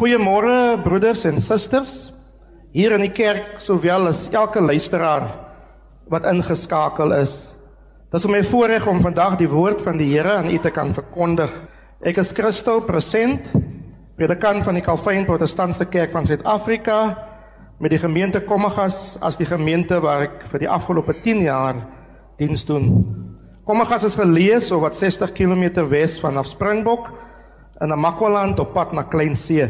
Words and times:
Goeiemôre 0.00 0.80
broeders 0.80 1.26
en 1.28 1.42
susters 1.44 1.90
hier 2.72 2.94
in 2.96 3.02
die 3.04 3.12
kerk 3.12 3.58
sowel 3.60 4.06
as 4.08 4.22
elke 4.32 4.62
luisteraar 4.64 5.26
wat 6.08 6.24
ingeskakel 6.30 7.12
is. 7.18 7.34
Dit 8.08 8.16
is 8.22 8.26
my 8.32 8.40
voorreg 8.48 8.86
om 8.88 9.02
vandag 9.04 9.36
die 9.42 9.50
woord 9.52 9.84
van 9.84 10.00
die 10.00 10.08
Here 10.14 10.38
aan 10.38 10.48
u 10.48 10.56
te 10.56 10.72
kan 10.72 10.94
verkondig. 10.96 11.52
Ek 12.00 12.16
is 12.16 12.32
Christo 12.32 12.78
Present, 12.88 13.52
predikant 14.16 14.64
van 14.64 14.80
die 14.80 14.86
Calvin 14.88 15.28
Protestantse 15.28 15.84
Kerk 15.92 16.16
van 16.16 16.24
Suid-Afrika 16.24 17.00
met 17.76 17.92
die 17.92 18.00
gemeente 18.00 18.40
Kommagas 18.40 19.18
as 19.20 19.36
die 19.36 19.52
gemeente 19.52 20.00
waar 20.00 20.30
ek 20.30 20.46
vir 20.48 20.64
die 20.64 20.74
afgelope 20.80 21.12
10 21.26 21.44
jaar 21.44 21.84
diens 22.40 22.64
doen. 22.64 22.88
Kommagas 23.68 24.08
is 24.08 24.16
geleë 24.16 24.64
so 24.64 24.80
wat 24.80 24.96
60 24.96 25.36
km 25.36 25.90
wes 25.92 26.16
vanaf 26.24 26.48
Springbok 26.48 27.12
in 27.80 27.88
Namakwaland 27.88 28.58
op 28.60 28.72
pad 28.72 28.92
na 28.92 29.02
Kleinsee. 29.02 29.68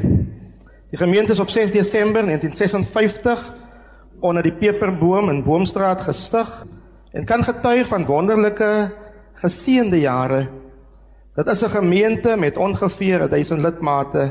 Die 0.91 0.99
gemeente 0.99 1.33
is 1.33 1.39
op 1.39 1.49
6 1.49 1.71
Desember 1.71 2.25
1956 2.27 3.53
onder 4.21 4.43
die 4.43 4.53
peperboom 4.53 5.31
in 5.31 5.45
Boomstraat 5.45 6.01
gestig 6.01 6.67
en 7.13 7.25
kan 7.25 7.45
getuig 7.45 7.87
van 7.87 8.07
wonderlike 8.07 8.91
geseënde 9.35 10.01
jare. 10.01 10.49
Dit 11.35 11.49
is 11.49 11.63
'n 11.63 11.71
gemeente 11.71 12.37
met 12.37 12.57
ongeveer 12.57 13.29
1000 13.29 13.61
lidmate. 13.61 14.31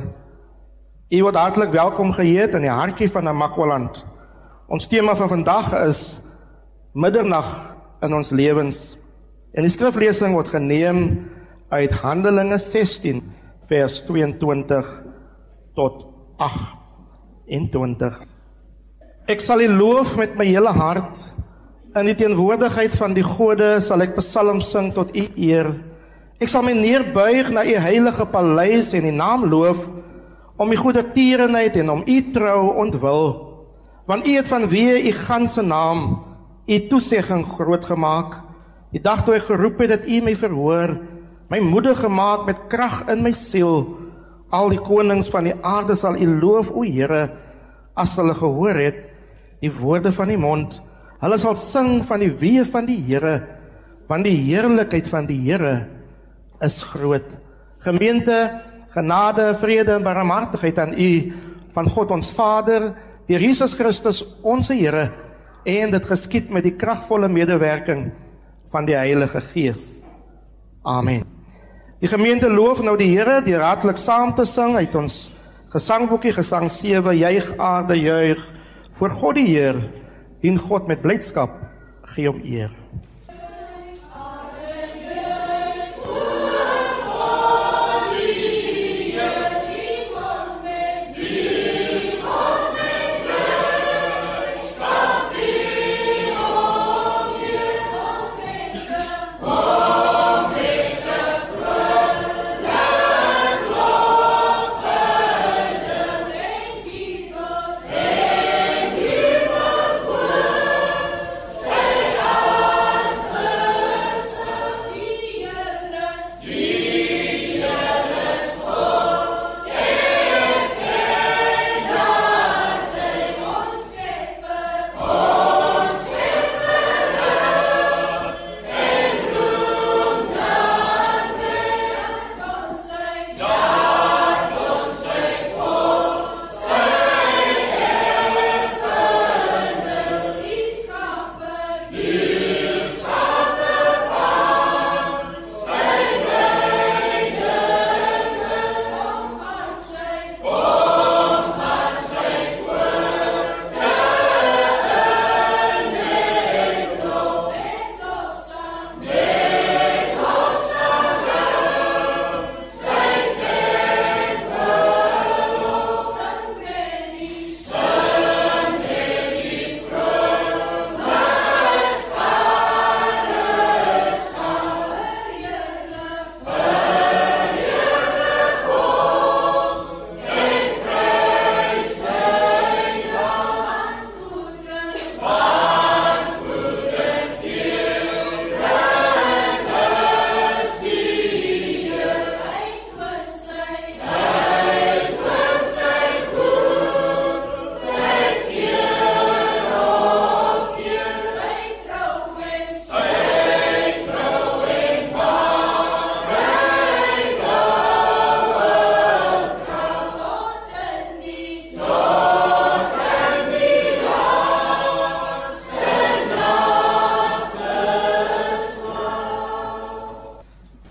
U 1.09 1.21
word 1.21 1.35
hartlik 1.35 1.71
welkom 1.71 2.11
geheet 2.11 2.53
in 2.53 2.61
die 2.61 2.69
hartjie 2.69 3.11
van 3.11 3.23
Namakwaland. 3.23 4.05
Ons 4.67 4.87
tema 4.87 5.15
van 5.15 5.27
vandag 5.27 5.73
is 5.87 6.19
middernag 6.93 7.75
in 8.01 8.13
ons 8.13 8.29
lewens. 8.29 8.97
En 9.53 9.61
die 9.61 9.71
skriflesing 9.71 10.33
word 10.33 10.47
geneem 10.47 11.29
uit 11.69 11.91
Handelinge 11.91 12.57
16 12.57 13.38
vers 13.67 13.99
22 14.07 14.87
tot 15.75 16.05
28. 16.39 18.15
Ek 19.29 19.43
sal 19.43 19.61
U 19.65 19.67
loof 19.67 20.15
met 20.17 20.37
my 20.39 20.47
hele 20.47 20.71
hart. 20.73 21.25
In 21.99 22.07
die 22.07 22.15
teenwoordigheid 22.17 22.95
van 22.95 23.13
die 23.17 23.25
gode 23.25 23.75
sal 23.83 24.01
ek 24.05 24.15
psalms 24.17 24.71
sing 24.71 24.91
tot 24.95 25.11
U 25.11 25.25
eer. 25.35 25.73
Ek 26.39 26.47
sal 26.47 26.63
my 26.63 26.73
neerbuig 26.77 27.51
na 27.51 27.65
U 27.67 27.75
heilige 27.83 28.25
paleis 28.31 28.93
en 28.95 29.09
U 29.09 29.13
naam 29.13 29.45
loof 29.51 29.83
om 30.59 30.71
U 30.71 30.77
goeie 30.79 31.03
tierenheid 31.15 31.77
en 31.79 31.93
om 31.97 32.03
U 32.03 32.17
trou 32.35 32.61
ontwil. 32.83 33.29
Want 34.09 34.27
U 34.27 34.33
het 34.37 34.49
vanweë 34.49 35.03
U 35.09 35.13
ganse 35.25 35.63
naam 35.65 36.07
U 36.69 36.77
toesegging 36.89 37.45
groot 37.45 37.85
gemaak. 37.85 38.35
Die 38.93 39.01
dag 39.01 39.23
toe 39.25 39.35
ek 39.37 39.47
geroep 39.47 39.81
het 39.83 39.93
dat 39.93 40.09
U 40.09 40.19
my 40.25 40.35
verhoor, 40.37 40.95
my 41.49 41.59
moeder 41.65 41.97
gemaak 41.97 42.45
met 42.45 42.67
krag 42.69 43.03
in 43.09 43.23
my 43.25 43.33
siel. 43.33 43.97
Al 44.53 44.71
die 44.73 44.81
konings 44.81 45.29
van 45.29 45.49
die 45.49 45.55
aarde 45.65 45.95
sal 45.97 46.17
U 46.17 46.27
loof, 46.39 46.71
o 46.73 46.85
Here, 46.85 47.29
as 47.97 48.15
hulle 48.17 48.35
gehoor 48.37 48.77
het 48.79 49.05
die 49.59 49.71
woorde 49.73 50.11
van 50.15 50.31
die 50.31 50.39
mond. 50.39 50.79
Hulle 51.19 51.37
sal 51.41 51.57
sing 51.59 51.99
van 52.07 52.23
die 52.23 52.31
weë 52.31 52.65
van 52.69 52.87
die 52.87 52.99
Here, 53.09 53.35
want 54.09 54.25
die 54.25 54.37
heerlikheid 54.47 55.09
van 55.09 55.27
die 55.29 55.39
Here 55.43 55.89
is 56.65 56.81
groot. 56.93 57.35
Gemeente, 57.83 58.37
genade, 58.95 59.51
vrede 59.59 59.97
en 59.97 60.05
barmhartigheid 60.05 60.79
aan 60.81 60.95
U 60.97 61.11
van 61.75 61.89
God 61.93 62.13
ons 62.15 62.31
Vader, 62.35 62.91
deur 63.29 63.43
Jesus 63.45 63.75
Christus 63.77 64.23
ons 64.41 64.71
Here, 64.73 65.09
en 65.69 65.91
dit 65.93 66.11
geskied 66.13 66.53
met 66.55 66.65
die 66.65 66.77
kragvolle 66.79 67.29
medewerking 67.29 68.09
van 68.71 68.87
die 68.89 68.97
Heilige 68.97 69.41
Gees. 69.51 70.01
Amen. 70.87 71.38
Die 71.99 72.07
gemeente 72.07 72.47
loof 72.47 72.79
nou 72.79 72.93
die 72.95 73.09
Here 73.11 73.41
deur 73.43 73.59
hartlik 73.59 73.97
saam 73.99 74.29
te 74.31 74.45
sing 74.47 74.77
uit 74.79 74.93
ons 74.95 75.15
gesangboekie 75.73 76.31
Gesang 76.31 76.69
7 76.71 77.11
Juig 77.19 77.49
aarde 77.59 77.97
juig 77.99 78.39
voor 78.95 79.11
God 79.11 79.35
die 79.35 79.49
Heer 79.49 79.81
dien 80.39 80.55
God 80.63 80.87
met 80.87 81.01
blydskap 81.03 81.57
gee 82.13 82.29
hom 82.29 82.39
eer. 82.47 82.71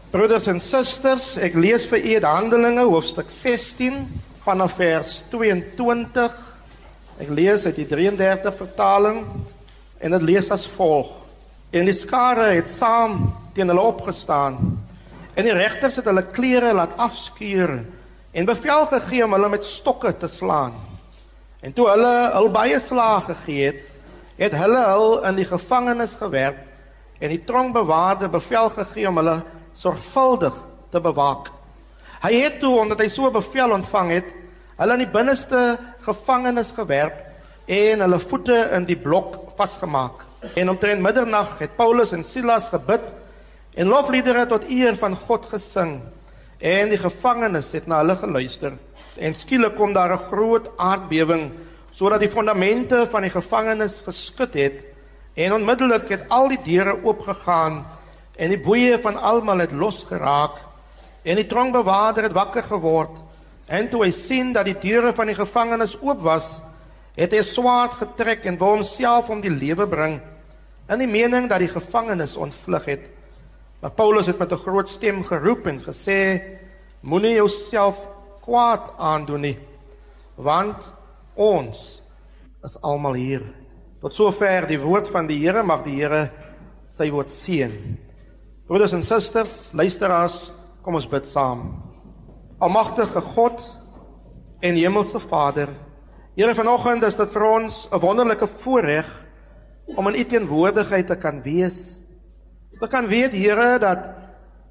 Broeders 0.09 0.47
en 0.49 0.57
susters, 0.57 1.35
ek 1.45 1.53
lees 1.61 1.83
vir 1.91 2.01
u 2.01 2.13
Handelinge 2.25 2.87
hoofstuk 2.89 3.29
16 3.29 4.07
vanaf 4.41 4.79
vers 4.79 5.11
22. 5.29 6.39
Ek 7.21 7.29
lees 7.29 7.67
uit 7.67 7.77
die 7.77 7.85
33 7.91 8.55
vertaling 8.57 9.19
en 10.01 10.15
dit 10.17 10.25
lees 10.25 10.49
as 10.49 10.65
volg: 10.79 11.11
En 11.77 11.85
die 11.85 11.93
skare 11.93 12.47
het 12.57 12.71
saam 12.73 13.19
teen 13.53 13.69
hulle 13.69 13.85
opgestaan. 13.85 14.57
En 15.37 15.45
die 15.45 15.53
regters 15.53 16.01
het 16.01 16.09
hulle 16.09 16.25
klere 16.25 16.73
laat 16.73 16.97
afskuur 16.97 17.75
en 18.33 18.49
bevel 18.49 18.89
gegee 18.95 19.29
om 19.29 19.37
hulle 19.37 19.53
met 19.59 19.69
stokke 19.69 20.15
te 20.17 20.33
slaan. 20.33 20.73
En 21.61 21.77
toe 21.77 21.85
hulle 21.93 22.15
al 22.33 22.49
baie 22.49 22.81
slae 22.81 23.21
gegee 23.29 23.75
het, 23.75 23.85
het 24.41 24.57
hulle 24.57 24.89
hul 24.89 25.19
in 25.29 25.37
die 25.37 25.49
gevangenis 25.53 26.17
gewerp 26.17 26.65
en 27.21 27.37
die 27.37 27.45
tronkbewaarder 27.45 28.33
bevel 28.33 28.73
gegee 28.73 29.13
om 29.13 29.21
hulle 29.21 29.39
sorgvuldig 29.79 30.55
te 30.91 31.01
bewaak. 31.01 31.53
Hy 32.25 32.33
het 32.35 32.59
toe 32.63 32.75
omdat 32.81 33.05
hy 33.05 33.09
so 33.13 33.31
bevel 33.31 33.77
ontvang 33.77 34.11
het, 34.17 34.31
hulle 34.79 34.97
in 34.99 35.05
die 35.05 35.13
binneste 35.13 35.61
gevangenis 36.07 36.73
gewerp 36.75 37.25
en 37.69 38.03
hulle 38.03 38.19
voete 38.23 38.57
in 38.75 38.87
die 38.89 38.99
blok 38.99 39.37
vasgemaak. 39.59 40.25
En 40.59 40.71
omtrent 40.71 41.03
middernag 41.03 41.59
het 41.63 41.77
Paulus 41.77 42.15
en 42.15 42.25
Silas 42.27 42.71
gebid 42.73 43.15
en 43.79 43.91
lofliedere 43.91 44.47
tot 44.51 44.67
eer 44.71 44.97
van 44.99 45.15
God 45.19 45.47
gesing. 45.51 45.99
En 46.59 46.91
die 46.91 46.99
gevangenes 46.99 47.71
het 47.77 47.87
na 47.87 48.01
hulle 48.03 48.17
geluister. 48.19 48.75
En 49.19 49.35
skielik 49.35 49.77
kom 49.77 49.93
daar 49.95 50.13
'n 50.15 50.27
groot 50.31 50.71
aardbewing 50.77 51.51
sodat 51.91 52.21
die 52.21 52.31
fondamente 52.31 53.07
van 53.11 53.23
die 53.23 53.31
gevangenis 53.31 54.03
geskud 54.07 54.55
het 54.55 54.85
en 55.35 55.53
onmiddellik 55.53 56.09
het 56.09 56.29
al 56.29 56.49
die 56.49 56.61
deure 56.65 56.95
oopgegaan 57.03 57.85
en 58.39 58.55
die 58.55 58.61
boeye 58.63 58.97
van 59.03 59.19
almal 59.19 59.67
het 59.67 59.75
losgeraak 59.75 60.63
en 61.27 61.37
die 61.37 61.49
tronkbewaarder 61.51 62.31
het 62.31 62.39
wakker 62.39 62.65
geword 62.71 63.19
en 63.67 63.91
toe 63.91 64.05
hy 64.07 64.13
sien 64.15 64.55
dat 64.55 64.71
die 64.71 64.79
deure 64.79 65.13
van 65.13 65.29
die 65.29 65.37
gevangenis 65.37 65.99
oop 66.01 66.23
was 66.25 66.57
het 67.19 67.35
hy 67.35 67.43
swaard 67.43 67.99
getrek 67.99 68.47
en 68.47 68.59
wou 68.61 68.77
homself 68.77 69.29
om 69.35 69.43
die 69.43 69.53
lewe 69.53 69.89
bring 69.91 70.21
in 70.89 71.03
die 71.03 71.11
mening 71.11 71.49
dat 71.51 71.61
die 71.61 71.71
gevangenes 71.71 72.37
ontvlug 72.37 72.85
het. 72.89 73.05
Maar 73.83 73.93
Paulus 73.95 74.27
het 74.27 74.39
met 74.39 74.53
'n 74.53 74.65
groot 74.65 74.89
stem 74.89 75.23
geroep 75.25 75.67
en 75.67 75.81
gesê: 75.81 76.43
Moenie 77.01 77.35
jouself 77.35 78.09
kwaad 78.41 78.91
aandoen 78.99 79.41
nie, 79.41 79.59
want 80.35 80.93
ons 81.35 82.03
is 82.65 82.81
almal 82.81 83.13
hier. 83.13 83.43
Tot 84.01 84.15
sover 84.15 84.67
die 84.67 84.81
woord 84.81 85.09
van 85.09 85.27
die 85.27 85.39
Here 85.39 85.63
mag 85.63 85.85
die 85.85 86.01
Here 86.01 86.31
sy 86.91 87.11
woord 87.11 87.31
seën. 87.31 87.99
Broeders 88.69 88.93
en 88.93 89.01
susters, 89.01 89.71
luisteraars, 89.73 90.51
kom 90.85 90.99
ons 90.99 91.07
bid 91.09 91.25
saam. 91.25 91.71
Almagtige 92.61 93.23
God 93.33 93.63
en 94.61 94.77
Hemelse 94.77 95.21
Vader, 95.25 95.73
Here 96.37 96.53
vanoggend 96.55 97.03
is 97.03 97.17
dit 97.19 97.33
vir 97.35 97.45
ons 97.49 97.89
'n 97.91 97.99
wonderlike 97.99 98.47
voorreg 98.47 99.09
om 99.97 100.07
in 100.09 100.21
U 100.21 100.25
teenwoordigheid 100.25 101.07
te 101.07 101.17
kan 101.17 101.43
wees. 101.43 102.05
Te 102.79 102.87
kan 102.87 103.09
weet 103.09 103.33
Here 103.33 103.79
dat 103.79 103.99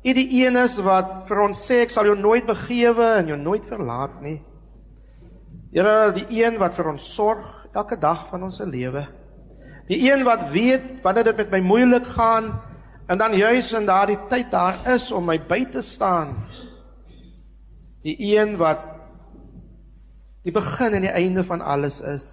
U 0.05 0.13
die 0.13 0.45
een 0.45 0.55
is 0.55 0.77
wat 0.77 1.27
vir 1.27 1.41
ons 1.41 1.65
sê 1.65 1.81
ek 1.81 1.89
sal 1.89 2.05
jou 2.05 2.15
nooit 2.15 2.45
begewe 2.45 3.17
en 3.17 3.27
jou 3.27 3.37
nooit 3.37 3.65
verlaat 3.65 4.21
nie. 4.21 4.41
Here, 5.73 6.13
die 6.13 6.43
een 6.43 6.57
wat 6.57 6.75
vir 6.75 6.87
ons 6.87 7.15
sorg 7.15 7.67
elke 7.73 7.97
dag 7.97 8.27
van 8.29 8.43
ons 8.43 8.59
lewe. 8.59 9.07
Die 9.87 10.11
een 10.11 10.23
wat 10.23 10.49
weet 10.51 11.01
wanneer 11.01 11.23
dit 11.23 11.37
met 11.37 11.51
my 11.51 11.59
moeilik 11.59 12.05
gaan 12.05 12.61
en 13.07 13.17
dan 13.17 13.35
juis 13.35 13.71
in 13.73 13.87
daardie 13.87 14.19
tyd 14.29 14.51
daar 14.51 14.81
is 14.93 15.11
om 15.11 15.25
my 15.25 15.37
by 15.39 15.63
te 15.71 15.81
staan. 15.81 16.35
Die 18.03 18.15
een 18.19 18.57
wat 18.59 18.83
die 20.43 20.51
begin 20.55 20.95
en 20.95 21.03
die 21.03 21.11
einde 21.11 21.43
van 21.43 21.61
alles 21.61 22.01
is. 22.01 22.27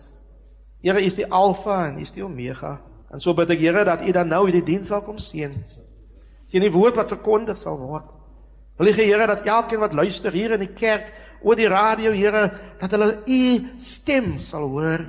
Here, 0.85 1.01
is 1.01 1.17
die 1.17 1.27
Alfa 1.33 1.87
en 1.89 1.99
is 2.03 2.13
die 2.13 2.25
Omega. 2.25 2.77
En 3.11 3.23
so 3.23 3.35
bid 3.35 3.55
ek 3.55 3.63
Here 3.63 3.85
dat 3.87 4.03
U 4.05 4.13
dan 4.13 4.29
nou 4.29 4.45
hierdie 4.47 4.67
diens 4.67 4.91
sal 4.91 5.03
kom 5.07 5.19
seën. 5.23 5.55
Sien 6.51 6.63
die 6.63 6.73
woord 6.75 6.99
wat 7.01 7.13
verkondig 7.15 7.59
sal 7.59 7.79
word. 7.81 8.11
Wil 8.79 8.91
U 8.91 8.95
Here 8.99 9.27
dat 9.31 9.47
elkeen 9.47 9.83
wat 9.83 9.95
luister 9.95 10.35
hier 10.35 10.57
in 10.59 10.65
die 10.67 10.75
kerk 10.75 11.13
oor 11.45 11.57
die 11.57 11.71
radio, 11.71 12.13
Here, 12.13 12.49
dat 12.81 12.95
hulle 12.97 13.11
U 13.25 13.43
stem 13.79 14.35
sal 14.43 14.67
hoor. 14.75 15.07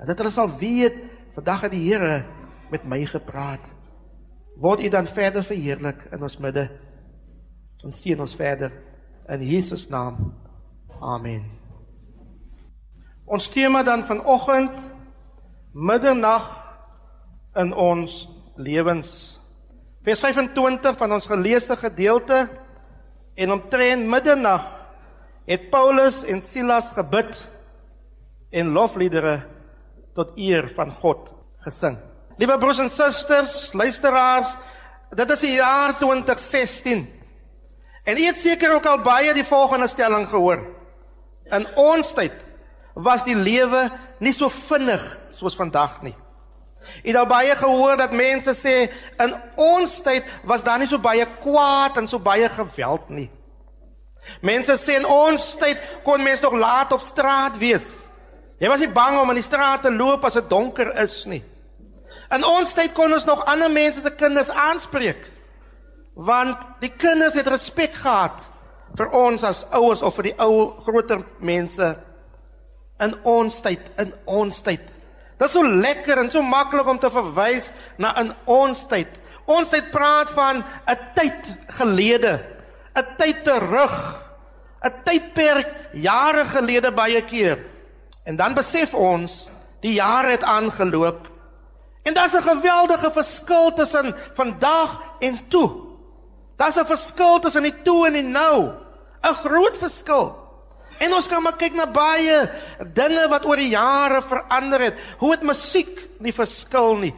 En 0.00 0.08
dat 0.08 0.18
hulle 0.20 0.32
sal 0.32 0.50
weet 0.60 0.98
vandag 1.36 1.66
het 1.66 1.74
die 1.76 1.84
Here 1.86 2.24
met 2.72 2.88
my 2.88 3.04
gepraat. 3.06 3.75
Word 4.56 4.80
U 4.80 4.88
dan 4.88 5.06
verder 5.06 5.44
verheerlik 5.44 6.06
in 6.12 6.22
ons 6.24 6.38
midde. 6.40 6.64
Ons 7.84 8.00
sien 8.00 8.20
ons 8.20 8.36
verder 8.36 8.72
in 9.28 9.42
Jesus 9.44 9.88
naam. 9.92 10.30
Amen. 11.00 11.44
Ons 13.26 13.50
tema 13.52 13.82
dan 13.84 14.04
vanoggend 14.06 14.72
middernag 15.76 16.46
in 17.58 17.74
ons 17.74 18.22
lewens. 18.56 19.10
Vers 20.06 20.22
25 20.24 20.96
van 20.96 21.12
ons 21.12 21.28
geleesde 21.28 21.76
gedeelte 21.76 22.46
en 23.36 23.52
omtrent 23.52 24.08
middernag 24.08 24.64
het 25.46 25.68
Paulus 25.70 26.22
en 26.24 26.40
Silas 26.42 26.92
gebid 26.96 27.42
en 28.56 28.72
lofliedere 28.72 29.40
tot 30.16 30.32
eer 30.38 30.70
van 30.72 30.94
God 31.02 31.28
gesing. 31.66 31.98
Liewe 32.36 32.58
broers 32.60 32.78
en 32.78 32.90
susters, 32.92 33.72
luisteraars, 33.72 34.56
dit 35.16 35.30
is 35.30 35.40
die 35.40 35.54
jaar 35.56 35.94
2016. 35.96 37.06
En 38.04 38.18
u 38.18 38.26
het 38.26 38.38
seker 38.38 38.74
ook 38.74 38.86
al 38.86 39.00
baie 39.00 39.32
die 39.34 39.44
volgende 39.44 39.88
stelling 39.88 40.28
gehoor. 40.28 40.60
In 41.48 41.64
ons 41.80 42.12
tyd 42.12 42.34
was 42.92 43.24
die 43.24 43.36
lewe 43.36 43.86
nie 44.20 44.34
so 44.36 44.52
vinnig 44.52 45.02
soos 45.36 45.56
vandag 45.56 46.02
nie. 46.04 46.14
Jy 47.02 47.10
het 47.10 47.18
al 47.18 47.30
baie 47.30 47.56
gehoor 47.56 47.96
dat 47.98 48.14
mense 48.14 48.52
sê 48.54 48.76
in 49.24 49.34
ons 49.56 49.96
tyd 50.04 50.28
was 50.46 50.64
daar 50.66 50.78
nie 50.78 50.90
so 50.90 51.00
baie 51.02 51.24
kwaad 51.40 51.96
en 51.98 52.08
so 52.08 52.20
baie 52.22 52.52
geweld 52.52 53.08
nie. 53.10 53.30
Mense 54.44 54.76
sê 54.76 55.00
in 55.00 55.08
ons 55.08 55.54
tyd 55.56 55.80
kon 56.04 56.22
mense 56.22 56.44
nog 56.44 56.60
laat 56.60 56.92
op 56.92 57.02
straat 57.02 57.56
wees. 57.58 57.88
Jy 58.60 58.68
was 58.68 58.84
nie 58.84 58.92
bang 58.92 59.18
om 59.22 59.32
in 59.32 59.40
die 59.40 59.48
straat 59.48 59.88
te 59.88 59.92
loop 59.92 60.24
as 60.28 60.36
dit 60.36 60.50
donker 60.52 60.92
is 61.00 61.22
nie. 61.30 61.42
In 62.34 62.44
ons 62.44 62.72
tyd 62.74 62.92
kon 62.96 63.12
ons 63.12 63.26
nog 63.28 63.44
ander 63.46 63.70
mense 63.70 64.00
se 64.00 64.10
kinders 64.10 64.50
aanspreek. 64.50 65.20
Want 66.14 66.58
die 66.80 66.90
kinders 66.90 67.36
het 67.38 67.46
respek 67.46 67.94
gehad 67.94 68.48
vir 68.96 69.12
ons 69.12 69.44
as 69.44 69.66
ouers 69.76 70.02
of 70.02 70.16
vir 70.16 70.30
die 70.30 70.36
ou 70.40 70.72
groter 70.86 71.20
mense 71.44 71.92
in 73.04 73.12
ons 73.28 73.60
tyd, 73.60 73.82
in 74.00 74.12
ons 74.24 74.62
tyd. 74.64 74.82
Dit 75.36 75.44
is 75.44 75.52
so 75.52 75.62
lekker 75.62 76.22
en 76.22 76.30
so 76.32 76.40
maklik 76.42 76.88
om 76.88 76.98
te 76.98 77.12
verwys 77.12 77.70
na 78.00 78.14
in 78.22 78.32
ons 78.48 78.86
tyd. 78.88 79.10
Ons 79.46 79.68
tyd 79.70 79.90
praat 79.92 80.30
van 80.32 80.64
'n 80.64 80.98
tyd 81.14 81.54
gelede, 81.78 82.40
'n 82.96 83.06
tyd 83.18 83.44
terug, 83.44 83.96
'n 84.84 84.94
tydperk 85.04 85.68
jare 85.92 86.44
gelede 86.44 86.90
baie 86.92 87.22
keer. 87.22 87.58
En 88.24 88.36
dan 88.36 88.54
besef 88.54 88.94
ons, 88.94 89.50
die 89.80 89.92
jare 89.92 90.30
het 90.30 90.42
aangeloop. 90.42 91.35
En 92.06 92.14
daar's 92.14 92.38
'n 92.38 92.48
geweldige 92.54 93.10
verskil 93.10 93.72
tussen 93.72 94.14
vandag 94.34 95.02
en 95.18 95.48
toe. 95.48 95.70
Daar's 96.56 96.78
'n 96.78 96.86
verskil 96.86 97.38
tussen 97.38 97.62
die 97.62 97.82
toe 97.82 98.06
en 98.06 98.12
die 98.12 98.22
nou. 98.22 98.72
'n 99.22 99.34
Groot 99.34 99.76
verskil. 99.76 100.36
En 100.98 101.12
ons 101.14 101.28
kan 101.28 101.42
maar 101.42 101.56
kyk 101.56 101.74
na 101.74 101.86
baie 101.90 102.50
dinge 102.94 103.28
wat 103.28 103.44
oor 103.44 103.56
die 103.56 103.68
jare 103.68 104.22
verander 104.22 104.80
het. 104.80 104.94
Hoe 105.18 105.30
het 105.30 105.42
musiek 105.42 106.08
nie 106.18 106.32
verskil 106.32 106.96
nie. 106.96 107.14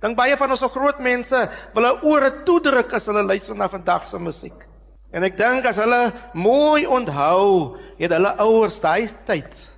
Dink 0.00 0.16
baie 0.16 0.36
van 0.36 0.50
ons 0.50 0.62
ou 0.62 0.70
groot 0.70 0.98
mense 0.98 1.38
wil 1.74 1.84
hulle 1.84 2.02
ore 2.02 2.30
toedruk 2.42 2.92
as 2.92 3.06
hulle 3.06 3.22
luister 3.22 3.56
na 3.56 3.68
vandag 3.68 4.04
se 4.04 4.18
musiek. 4.18 4.66
En 5.12 5.22
ek 5.22 5.36
dink 5.36 5.64
as 5.66 5.76
hulle 5.76 6.12
mooi 6.34 6.86
onthou, 6.86 7.76
het 7.98 8.12
hulle 8.12 8.34
ouers 8.38 8.80
daai 8.80 9.08
tyd 9.26 9.68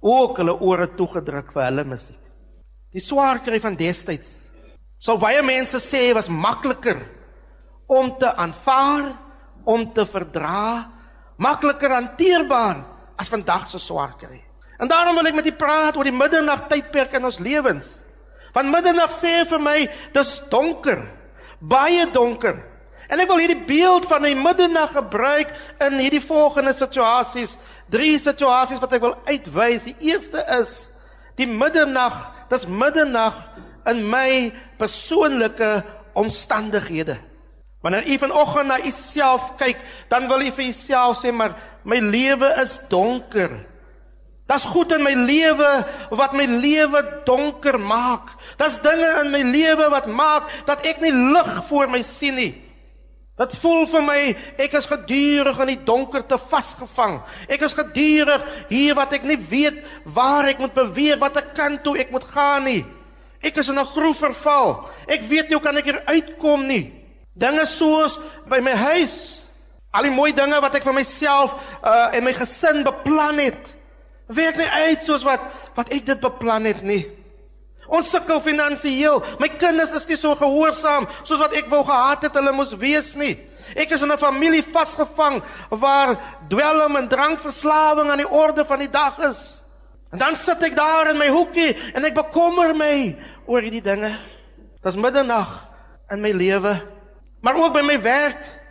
ook 0.00 0.40
hulle 0.42 0.56
ore 0.60 0.88
toegedruk 0.98 1.52
vir 1.52 1.62
hulle 1.68 1.84
musiek. 1.84 2.21
Die 2.92 3.00
swaar 3.00 3.40
kry 3.40 3.60
van 3.60 3.76
destyds. 3.78 4.50
Sou 5.00 5.16
baie 5.18 5.42
mense 5.42 5.80
sê 5.82 6.10
was 6.14 6.28
makliker 6.28 7.00
om 7.90 8.10
te 8.18 8.28
aanvaar, 8.36 9.10
om 9.64 9.84
te 9.94 10.04
verdra 10.08 10.92
makliker 11.42 11.90
hanteerbaar 11.90 12.82
as 13.18 13.30
vandag 13.32 13.68
se 13.70 13.80
swaar 13.82 14.14
kry. 14.18 14.40
En 14.78 14.90
daarom 14.90 15.16
wil 15.18 15.30
ek 15.30 15.38
met 15.38 15.48
u 15.50 15.54
praat 15.58 15.96
oor 15.96 16.08
die 16.08 16.14
middernag 16.14 16.66
tydperk 16.70 17.14
in 17.18 17.26
ons 17.28 17.40
lewens. 17.42 17.90
Want 18.52 18.72
middernag 18.72 19.10
sê 19.14 19.42
vir 19.48 19.62
my 19.62 19.78
dis 20.14 20.32
donker, 20.52 21.00
baie 21.58 22.04
donker. 22.12 22.58
En 23.12 23.20
ek 23.20 23.28
wil 23.28 23.42
hierdie 23.42 23.64
beeld 23.68 24.06
van 24.08 24.24
die 24.24 24.36
middernag 24.36 24.94
gebruik 24.96 25.52
in 25.84 25.98
hierdie 26.00 26.22
volgende 26.24 26.72
situasies, 26.76 27.58
drie 27.92 28.16
situasies 28.20 28.80
wat 28.82 28.96
ek 28.96 29.04
wil 29.04 29.16
uitwys. 29.28 29.88
Die 29.90 30.12
eerste 30.12 30.42
is 30.58 30.92
die 31.38 31.48
middernag, 31.48 32.16
dis 32.52 32.68
middernag 32.68 33.34
in 33.88 34.04
my 34.06 34.52
persoonlike 34.78 35.82
omstandighede. 36.12 37.16
Wanneer 37.82 38.06
u 38.06 38.18
vanoggend 38.18 38.68
na 38.70 38.78
u 38.78 38.90
self 38.94 39.54
kyk, 39.58 39.78
dan 40.08 40.28
wil 40.30 40.44
u 40.44 40.50
vir 40.54 40.68
u 40.68 40.72
self 40.72 41.24
sê 41.24 41.32
maar 41.34 41.56
my 41.82 41.98
lewe 41.98 42.52
is 42.62 42.78
donker. 42.88 43.50
Daar's 44.46 44.68
goed 44.68 44.92
in 44.92 45.02
my 45.02 45.14
lewe 45.16 45.70
wat 46.10 46.34
my 46.36 46.44
lewe 46.44 47.00
donker 47.24 47.78
maak. 47.80 48.36
Daar's 48.60 48.78
dinge 48.84 49.08
in 49.24 49.30
my 49.32 49.42
lewe 49.48 49.88
wat 49.90 50.06
maak 50.06 50.50
dat 50.68 50.84
ek 50.86 51.00
nie 51.02 51.12
lig 51.12 51.52
voor 51.70 51.90
my 51.90 52.02
sien 52.06 52.36
nie. 52.38 52.52
Dit 53.40 53.54
voel 53.62 53.86
vir 53.88 54.02
my 54.04 54.18
ek 54.60 54.74
is 54.76 54.86
gedurig 54.90 55.60
in 55.64 55.70
die 55.72 55.84
donkerte 55.86 56.36
vasgevang. 56.36 57.22
Ek 57.48 57.62
is 57.64 57.74
gedurig 57.76 58.44
hier 58.68 58.96
wat 58.98 59.14
ek 59.16 59.24
nie 59.24 59.38
weet 59.40 59.78
waar 60.04 60.50
ek 60.50 60.60
moet 60.60 60.74
beweeg, 60.76 61.20
watter 61.20 61.46
kant 61.56 61.80
toe 61.84 61.96
ek 62.02 62.12
moet 62.12 62.26
gaan 62.28 62.68
nie. 62.68 62.82
Ek 63.42 63.56
is 63.56 63.68
in 63.68 63.78
'n 63.78 63.92
groef 63.94 64.18
verval. 64.18 64.88
Ek 65.08 65.22
weet 65.22 65.48
nie 65.48 65.56
hoe 65.56 65.64
kan 65.64 65.76
ek 65.76 65.84
hier 65.84 66.02
uitkom 66.06 66.66
nie. 66.66 66.92
Dinge 67.34 67.66
soos 67.66 68.20
by 68.46 68.60
my 68.60 68.74
huis. 68.76 69.40
Al 69.92 70.02
die 70.02 70.10
mooi 70.10 70.32
dinge 70.32 70.60
wat 70.60 70.74
ek 70.74 70.84
vir 70.84 70.94
myself 70.94 71.54
uh 71.82 72.14
en 72.14 72.24
my 72.24 72.32
gesin 72.32 72.84
beplan 72.84 73.38
het, 73.38 73.74
werk 74.26 74.56
nie 74.56 74.68
uit 74.68 75.02
soos 75.02 75.24
wat 75.24 75.40
wat 75.74 75.88
ek 75.88 76.04
dit 76.06 76.20
beplan 76.20 76.64
het 76.64 76.82
nie. 76.82 77.21
Ons 77.86 78.10
sukkel 78.10 78.40
finansiëel. 78.40 79.22
My 79.42 79.48
kinders 79.48 79.92
is 79.92 80.06
nie 80.08 80.16
so 80.16 80.34
gehoorsaam 80.38 81.08
soos 81.22 81.40
wat 81.42 81.56
ek 81.58 81.70
wou 81.72 81.82
gehad 81.84 82.22
het 82.28 82.36
hulle 82.38 82.52
moes 82.54 82.76
wees 82.78 83.14
nie. 83.18 83.34
Ek 83.74 83.90
is 83.90 84.02
in 84.02 84.12
'n 84.12 84.18
familie 84.18 84.62
vasgevang 84.62 85.42
waar 85.70 86.16
dwelm 86.48 86.96
en 86.96 87.08
drankverslawing 87.08 88.10
aan 88.10 88.22
die 88.22 88.30
orde 88.30 88.64
van 88.64 88.78
die 88.78 88.90
dag 88.90 89.18
is. 89.18 89.62
En 90.12 90.18
dan 90.18 90.36
sit 90.36 90.62
ek 90.62 90.76
daar 90.76 91.08
in 91.10 91.18
my 91.18 91.28
hoekie 91.28 91.76
en 91.94 92.04
ek 92.04 92.14
bekommer 92.14 92.74
my 92.76 93.16
oor 93.46 93.60
hierdie 93.60 93.82
dinge. 93.82 94.12
Dis 94.82 94.94
middernag 94.94 95.68
in 96.10 96.20
my 96.20 96.32
lewe, 96.32 96.74
maar 97.40 97.54
ook 97.54 97.72
by 97.72 97.80
my 97.80 98.00
werk. 98.02 98.61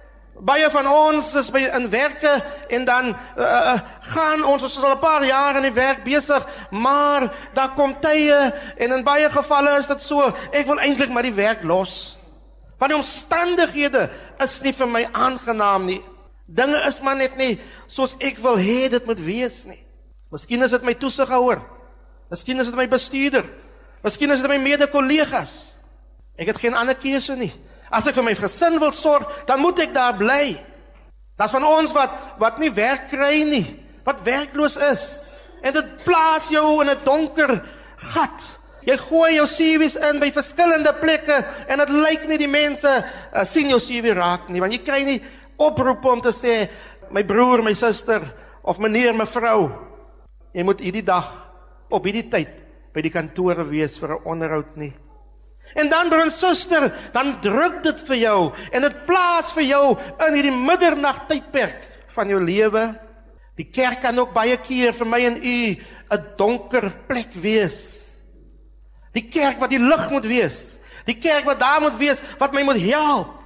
Baie 0.42 0.70
van 0.74 0.88
ons 0.90 1.28
is 1.38 1.52
by 1.54 1.62
in 1.78 1.84
werke 1.94 2.32
en 2.74 2.86
dan 2.86 3.12
uh, 3.12 3.46
uh, 3.46 3.74
gaan 4.14 4.42
ons 4.50 4.64
ons 4.66 4.78
al 4.82 4.96
'n 4.96 5.00
paar 5.00 5.26
jaar 5.26 5.60
in 5.60 5.68
die 5.68 5.76
werk 5.76 6.02
besig, 6.04 6.48
maar 6.72 7.30
daar 7.54 7.76
kom 7.78 7.94
tye 8.02 8.40
en 8.78 8.92
in 8.92 9.04
baie 9.06 9.30
gevalle 9.30 9.78
is 9.78 9.88
dit 9.88 10.02
so, 10.02 10.34
ek 10.52 10.66
wil 10.66 10.82
eintlik 10.82 11.14
maar 11.14 11.28
die 11.30 11.38
werk 11.38 11.62
los. 11.64 12.18
Want 12.82 12.90
die 12.92 12.98
omstandighede 12.98 14.10
is 14.42 14.62
nie 14.66 14.74
vir 14.74 14.88
my 14.88 15.04
aangenaam 15.14 15.86
nie. 15.86 16.02
Dinge 16.50 16.82
is 16.90 17.02
maar 17.06 17.16
net 17.16 17.38
nie 17.38 17.60
soos 17.88 18.18
ek 18.18 18.42
wil 18.42 18.58
hê 18.58 18.90
dit 18.90 19.06
moet 19.06 19.20
wees 19.22 19.66
nie. 19.70 19.86
Miskien 20.32 20.64
is 20.64 20.72
dit 20.72 20.84
my 20.84 20.94
toesighouer. 20.98 21.62
Miskien 22.32 22.60
is 22.60 22.72
dit 22.72 22.76
my 22.76 22.88
bestuurder. 22.88 23.46
Miskien 24.02 24.32
is 24.32 24.42
dit 24.42 24.50
my 24.50 24.58
mede-kollegas. 24.58 25.78
Ek 26.34 26.50
het 26.50 26.58
geen 26.58 26.74
ander 26.74 26.98
keuse 26.98 27.36
nie. 27.38 27.52
As 27.92 28.08
ek 28.08 28.16
vir 28.16 28.24
my 28.24 28.36
gesin 28.40 28.80
wil 28.80 28.94
sorg, 28.96 29.28
dan 29.48 29.60
moet 29.60 29.84
ek 29.84 29.94
daar 29.94 30.16
bly. 30.18 30.56
Das 31.36 31.52
van 31.52 31.66
ons 31.68 31.92
wat 31.96 32.14
wat 32.40 32.60
nie 32.62 32.72
werk 32.74 33.10
kry 33.12 33.44
nie, 33.48 33.66
wat 34.08 34.24
werkloos 34.24 34.78
is. 34.92 35.04
En 35.62 35.74
dit 35.76 35.94
plaas 36.06 36.50
jou 36.50 36.82
in 36.82 36.90
'n 36.90 37.04
donker 37.04 37.62
gat. 37.98 38.40
Jy 38.82 38.98
gooi 38.98 39.36
jou 39.36 39.46
CV's 39.46 39.96
in 39.96 40.20
by 40.20 40.32
verskillende 40.32 40.94
plekke 40.94 41.38
en 41.68 41.78
dit 41.78 41.90
lyk 41.90 42.26
nie 42.28 42.38
die 42.38 42.50
mense 42.50 42.90
uh, 42.90 43.44
sien 43.46 43.70
jou 43.70 43.80
CV 43.80 44.16
raak 44.18 44.50
nie, 44.50 44.62
want 44.62 44.74
jy 44.74 44.82
kry 44.82 45.04
nie 45.06 45.22
oproepe 45.58 46.10
om 46.10 46.22
te 46.22 46.34
sê 46.34 46.70
my 47.12 47.24
broer, 47.24 47.62
my 47.62 47.74
suster 47.74 48.26
of 48.64 48.80
meneer, 48.80 49.14
mevrou, 49.14 49.70
jy 50.54 50.64
moet 50.64 50.82
hierdie 50.82 51.06
dag 51.06 51.30
op 51.92 52.06
hierdie 52.06 52.30
tyd 52.32 52.50
by 52.96 53.04
die 53.06 53.14
kantore 53.14 53.64
wees 53.70 54.00
vir 54.00 54.18
'n 54.18 54.24
onderhoud 54.26 54.78
nie. 54.78 54.94
En 55.74 55.90
dan 55.90 56.10
broer 56.10 56.28
en 56.28 56.32
suster, 56.32 56.90
dan 57.14 57.40
druk 57.42 57.84
dit 57.84 58.04
vir 58.08 58.16
jou 58.16 58.40
en 58.72 58.82
dit 58.82 59.06
plaas 59.06 59.54
vir 59.54 59.64
jou 59.64 59.86
in 60.28 60.34
hierdie 60.34 60.56
middernag 60.56 61.26
tydperk 61.28 61.88
van 62.16 62.28
jou 62.28 62.42
lewe. 62.44 62.84
Die 63.60 63.70
kerk 63.72 64.02
kan 64.02 64.20
ook 64.20 64.34
baie 64.34 64.58
keer 64.58 64.94
vir 64.94 65.08
my 65.08 65.20
en 65.26 65.38
u 65.38 65.60
'n 66.12 66.26
donker 66.38 66.92
plek 67.08 67.34
wees. 67.34 67.78
Die 69.14 69.30
kerk 69.30 69.60
wat 69.60 69.70
die 69.70 69.80
lig 69.80 70.10
moet 70.10 70.26
wees. 70.26 70.80
Die 71.06 71.18
kerk 71.20 71.46
wat 71.46 71.60
daar 71.60 71.82
moet 71.82 71.98
wees 71.98 72.22
wat 72.40 72.54
my 72.54 72.64
moet 72.64 72.82
help. 72.82 73.42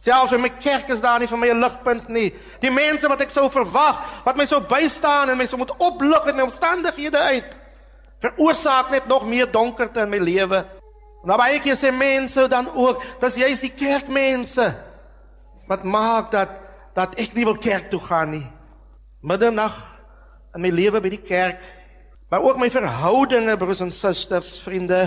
Selfs 0.00 0.32
in 0.32 0.40
my 0.40 0.48
kerk 0.48 0.88
is 0.88 1.00
daar 1.00 1.18
nie 1.20 1.28
vir 1.28 1.38
my 1.38 1.48
'n 1.48 1.60
ligpunt 1.60 2.08
nie. 2.08 2.34
Die 2.60 2.70
mense 2.70 3.08
wat 3.08 3.20
ek 3.20 3.30
sou 3.30 3.50
verwag, 3.50 4.24
wat 4.24 4.36
my 4.36 4.46
sou 4.46 4.60
bystaan 4.60 5.28
en 5.30 5.36
my 5.36 5.46
sou 5.46 5.58
moet 5.58 5.76
oplig 5.78 6.24
uit 6.24 6.36
my 6.36 6.42
omstandighede 6.42 7.18
uit, 7.18 7.56
veroorsaak 8.20 8.90
net 8.90 9.06
nog 9.06 9.26
meer 9.26 9.50
donkerte 9.50 10.00
in 10.00 10.08
my 10.08 10.18
lewe. 10.18 10.79
Nou 11.26 11.36
baie 11.36 11.60
keer 11.60 11.76
sê 11.76 11.90
mense 11.92 12.46
dan 12.48 12.70
ook, 12.72 13.02
dis 13.20 13.36
juist 13.42 13.66
die 13.66 13.74
kerkmense 13.76 14.70
wat 15.68 15.84
maak 15.84 16.32
dat 16.32 16.56
dat 16.96 17.14
ek 17.22 17.36
nie 17.36 17.44
wil 17.46 17.58
kerk 17.60 17.90
toe 17.92 18.00
gaan 18.02 18.32
nie. 18.34 18.46
Middernag 19.22 19.76
in 20.56 20.64
my 20.64 20.72
lewe 20.74 20.98
by 20.98 21.12
die 21.12 21.22
kerk, 21.22 21.60
maar 22.32 22.42
ook 22.42 22.58
my 22.58 22.66
verhoudinge 22.72 23.54
broers 23.60 23.82
en 23.84 23.92
susters, 23.94 24.56
vriende. 24.64 24.98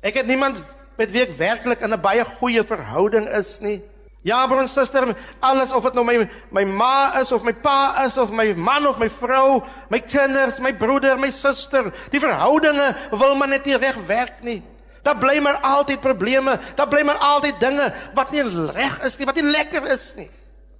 Ek 0.00 0.16
het 0.16 0.30
niemand 0.30 0.62
met 0.98 1.12
wie 1.12 1.22
ek 1.26 1.36
werklik 1.36 1.84
in 1.84 1.92
'n 1.92 2.00
baie 2.00 2.24
goeie 2.24 2.64
verhouding 2.64 3.28
is 3.28 3.60
nie. 3.60 3.82
Ja, 4.22 4.46
broer 4.46 4.62
en 4.62 4.68
suster, 4.68 5.16
alles 5.40 5.72
of 5.72 5.82
dit 5.82 5.94
nou 5.94 6.04
my 6.04 6.28
my 6.50 6.64
ma 6.64 7.20
is 7.20 7.32
of 7.32 7.44
my 7.44 7.52
pa 7.52 8.04
is 8.06 8.16
of 8.18 8.32
my 8.32 8.54
man 8.54 8.86
of 8.86 8.98
my 8.98 9.08
vrou, 9.08 9.62
my 9.90 10.00
kinders, 10.00 10.58
my 10.60 10.72
broeder, 10.72 11.18
my 11.18 11.30
suster, 11.30 11.92
die 12.10 12.20
verhoudinge 12.20 12.96
wil 13.10 13.34
maar 13.34 13.48
net 13.48 13.64
nie 13.64 13.76
reg 13.76 13.96
werk 14.06 14.42
nie. 14.42 14.62
Daar 15.02 15.18
bly 15.18 15.38
maar 15.42 15.60
altyd 15.62 16.00
probleme, 16.00 16.58
daar 16.74 16.88
bly 16.88 17.02
maar 17.06 17.16
altyd 17.16 17.60
dinge 17.60 17.92
wat 18.14 18.30
nie 18.30 18.42
reg 18.72 18.98
is 19.06 19.18
nie, 19.18 19.26
wat 19.26 19.38
nie 19.38 19.50
lekker 19.50 19.86
is 19.92 20.12
nie. 20.16 20.30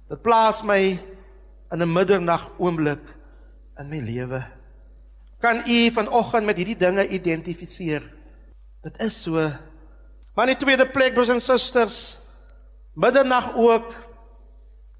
Dit 0.09 0.21
plaas 0.21 0.61
my 0.63 0.99
in 1.71 1.81
'n 1.81 1.93
middernag 1.93 2.49
oomblik 2.57 3.03
in 3.77 3.89
my 3.89 3.99
lewe. 3.99 4.43
Kan 5.39 5.63
u 5.67 5.91
vanoggend 5.91 6.45
met 6.45 6.57
hierdie 6.57 6.77
dinge 6.77 7.07
identifiseer? 7.07 8.03
Dit 8.81 9.01
is 9.01 9.21
so. 9.23 9.51
Maar 10.35 10.47
in 10.47 10.55
die 10.55 10.65
tweede 10.65 10.87
plek 10.87 11.13
broers 11.13 11.29
en 11.29 11.41
susters, 11.41 12.19
middernag 12.93 13.55
ook 13.55 13.93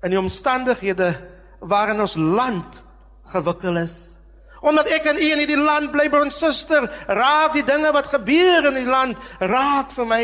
in 0.01 0.09
die 0.09 0.19
omstandighede 0.19 1.15
waarin 1.59 2.01
ons 2.01 2.15
land 2.15 2.83
gewikkel 3.23 3.77
is. 3.77 4.08
Omdat 4.61 4.91
ek 4.97 5.09
en 5.11 5.19
u 5.19 5.31
in 5.31 5.41
hierdie 5.43 5.59
land 5.59 5.91
bly, 5.91 6.09
broer 6.11 6.27
en 6.27 6.35
suster, 6.35 6.87
raak 7.07 7.55
die 7.55 7.65
dinge 7.67 7.91
wat 7.95 8.11
gebeur 8.11 8.67
in 8.71 8.79
die 8.81 8.89
land 8.89 9.19
raak 9.39 9.93
vir 9.95 10.07
my. 10.09 10.23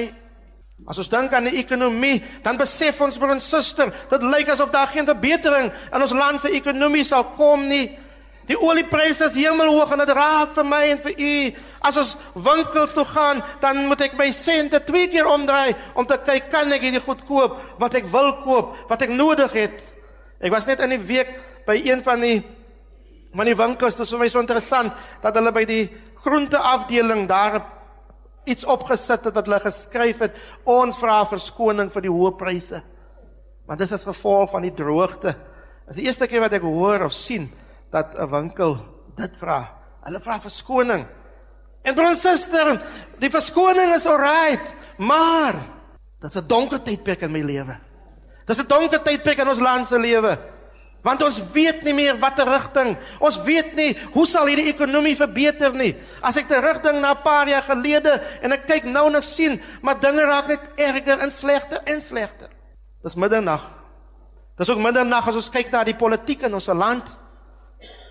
As 0.85 0.99
ons 0.99 1.09
dink 1.09 1.33
aan 1.33 1.47
die 1.47 1.59
ekonomie, 1.61 2.19
dan 2.43 2.59
besef 2.59 2.99
ons 3.01 3.15
broer 3.17 3.37
en 3.37 3.43
suster, 3.43 3.93
dit 4.11 4.25
lyk 4.27 4.51
asof 4.51 4.73
daar 4.73 4.91
geen 4.91 5.07
verbetering 5.07 5.71
in 5.71 6.03
ons 6.03 6.13
land 6.13 6.43
se 6.43 6.51
ekonomie 6.53 7.05
sal 7.07 7.23
kom 7.37 7.63
nie. 7.69 7.87
Die 8.45 8.57
oliepryse 8.61 9.25
is 9.25 9.37
hemelhoog 9.39 9.95
en 9.95 10.03
dit 10.03 10.11
raak 10.13 10.51
vir 10.53 10.67
my 10.69 10.81
en 10.91 10.99
vir 11.01 11.15
u. 11.17 11.37
As 11.89 11.97
ons 11.97 12.11
winkels 12.45 12.93
toe 12.93 13.05
gaan, 13.09 13.41
dan 13.63 13.87
moet 13.89 14.03
ek 14.05 14.17
my 14.19 14.27
sente 14.37 14.83
twee 14.85 15.07
keer 15.09 15.29
omdraai 15.31 15.73
om 15.97 16.05
te 16.05 16.19
kyk 16.21 16.51
kan 16.53 16.69
ek 16.75 16.85
hierdie 16.85 17.01
goed 17.01 17.23
koop 17.25 17.57
wat 17.81 17.97
ek 17.97 18.05
wil 18.11 18.35
koop, 18.43 18.75
wat 18.91 19.07
ek 19.07 19.15
nodig 19.15 19.57
het. 19.57 19.79
Ek 20.37 20.53
was 20.53 20.69
net 20.69 20.83
in 20.85 20.93
die 20.93 21.01
week 21.01 21.31
by 21.65 21.79
een 21.81 22.03
van 22.05 22.21
die 22.21 22.43
Maar 23.35 23.51
die 23.51 23.57
winkels, 23.59 23.97
dit 23.97 24.05
is 24.05 24.13
vir 24.15 24.21
my 24.21 24.29
so 24.31 24.39
interessant 24.39 24.93
dat 25.23 25.35
hulle 25.35 25.51
by 25.55 25.65
die 25.67 25.83
groenteafdeling 26.23 27.25
daar 27.27 27.59
iets 28.47 28.67
opgesit 28.69 29.27
het 29.27 29.35
wat 29.35 29.49
hulle 29.49 29.59
geskryf 29.59 30.21
het, 30.23 30.37
ons 30.63 30.95
vra 31.01 31.19
verskoning 31.27 31.91
vir 31.91 32.05
die 32.05 32.13
hoë 32.13 32.31
pryse. 32.39 32.79
Want 33.65 33.81
dit 33.81 33.89
is 33.89 33.97
as 33.97 34.07
gevolg 34.07 34.53
van 34.53 34.63
die 34.63 34.73
droogte. 34.77 35.33
Dit 35.85 35.95
is 35.95 35.99
die 35.99 36.07
eerste 36.07 36.29
keer 36.29 36.45
wat 36.45 36.55
ek 36.55 36.65
hoor 36.65 37.07
of 37.09 37.13
sien 37.13 37.49
dat 37.91 38.15
'n 38.15 38.29
winkel 38.29 38.77
dit 39.17 39.37
vra. 39.37 39.59
Hulle 40.05 40.19
vra 40.19 40.39
verskoning. 40.39 41.05
En 41.83 41.95
broer 41.95 42.15
suster, 42.15 42.81
die 43.19 43.29
verskoning 43.29 43.93
is 43.95 44.05
alright, 44.05 44.73
maar 44.97 45.55
dis 46.21 46.35
'n 46.35 46.47
donker 46.47 46.81
tydperk 46.81 47.21
in 47.21 47.31
my 47.31 47.41
lewe. 47.41 47.77
Dis 48.45 48.59
'n 48.59 48.67
donker 48.67 49.01
tydperk 49.03 49.37
in 49.39 49.49
ons 49.49 49.59
land 49.59 49.87
se 49.87 49.99
lewe. 49.99 50.37
Want 51.05 51.21
ons 51.21 51.37
weet 51.53 51.83
nie 51.85 51.93
meer 51.93 52.17
watter 52.17 52.47
rigting. 52.49 52.95
Ons 53.21 53.37
weet 53.45 53.75
nie 53.77 53.91
hoe 54.15 54.25
sal 54.25 54.49
hierdie 54.49 54.71
ekonomie 54.71 55.13
verbeter 55.17 55.75
nie. 55.77 55.91
As 56.25 56.39
ek 56.41 56.49
terugdink 56.49 56.97
na 56.97 57.13
'n 57.13 57.21
paar 57.21 57.47
jaar 57.47 57.61
gelede 57.61 58.21
en 58.41 58.51
ek 58.51 58.65
kyk 58.65 58.83
nou 58.89 59.09
nog 59.09 59.23
sien, 59.23 59.61
maar 59.81 59.99
dinge 59.99 60.25
raak 60.25 60.47
net 60.47 60.61
erger 60.75 61.19
en 61.19 61.31
slegter 61.31 61.81
en 61.85 62.01
slegter. 62.01 62.49
Dis 63.03 63.15
middernag. 63.15 63.61
Dis 64.57 64.69
ook 64.69 64.79
middernag 64.79 65.27
as 65.27 65.35
ons 65.35 65.49
kyk 65.49 65.71
na 65.71 65.83
die 65.83 65.95
politiek 65.95 66.41
in 66.41 66.53
ons 66.53 66.67
land. 66.67 67.17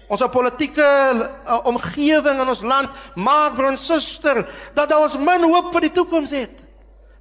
Ons 0.08 0.22
politieke 0.30 0.84
uh, 0.84 1.60
omgewing 1.64 2.40
in 2.40 2.48
ons 2.48 2.62
land 2.62 2.90
maak 3.16 3.56
vir 3.56 3.70
ons 3.70 3.86
suster 3.86 4.44
dat 4.76 4.92
ons 4.92 5.16
min 5.16 5.42
hoop 5.48 5.72
vir 5.72 5.88
die 5.88 5.94
toekoms 5.96 6.30
het. 6.30 6.60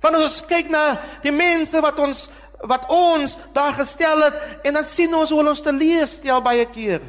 Want 0.04 0.20
as 0.20 0.26
ons 0.28 0.42
kyk 0.50 0.68
na 0.70 0.98
die 1.24 1.32
mense 1.32 1.80
wat 1.82 2.00
ons 2.04 2.28
wat 2.68 2.88
ons 2.88 3.38
daar 3.54 3.74
gestel 3.74 4.24
het 4.24 4.64
en 4.64 4.74
dan 4.74 4.86
sien 4.86 5.16
ons 5.16 5.30
hoe 5.30 5.44
ons 5.44 5.62
teleurstel 5.62 6.42
baie 6.42 6.66
keer. 6.72 7.02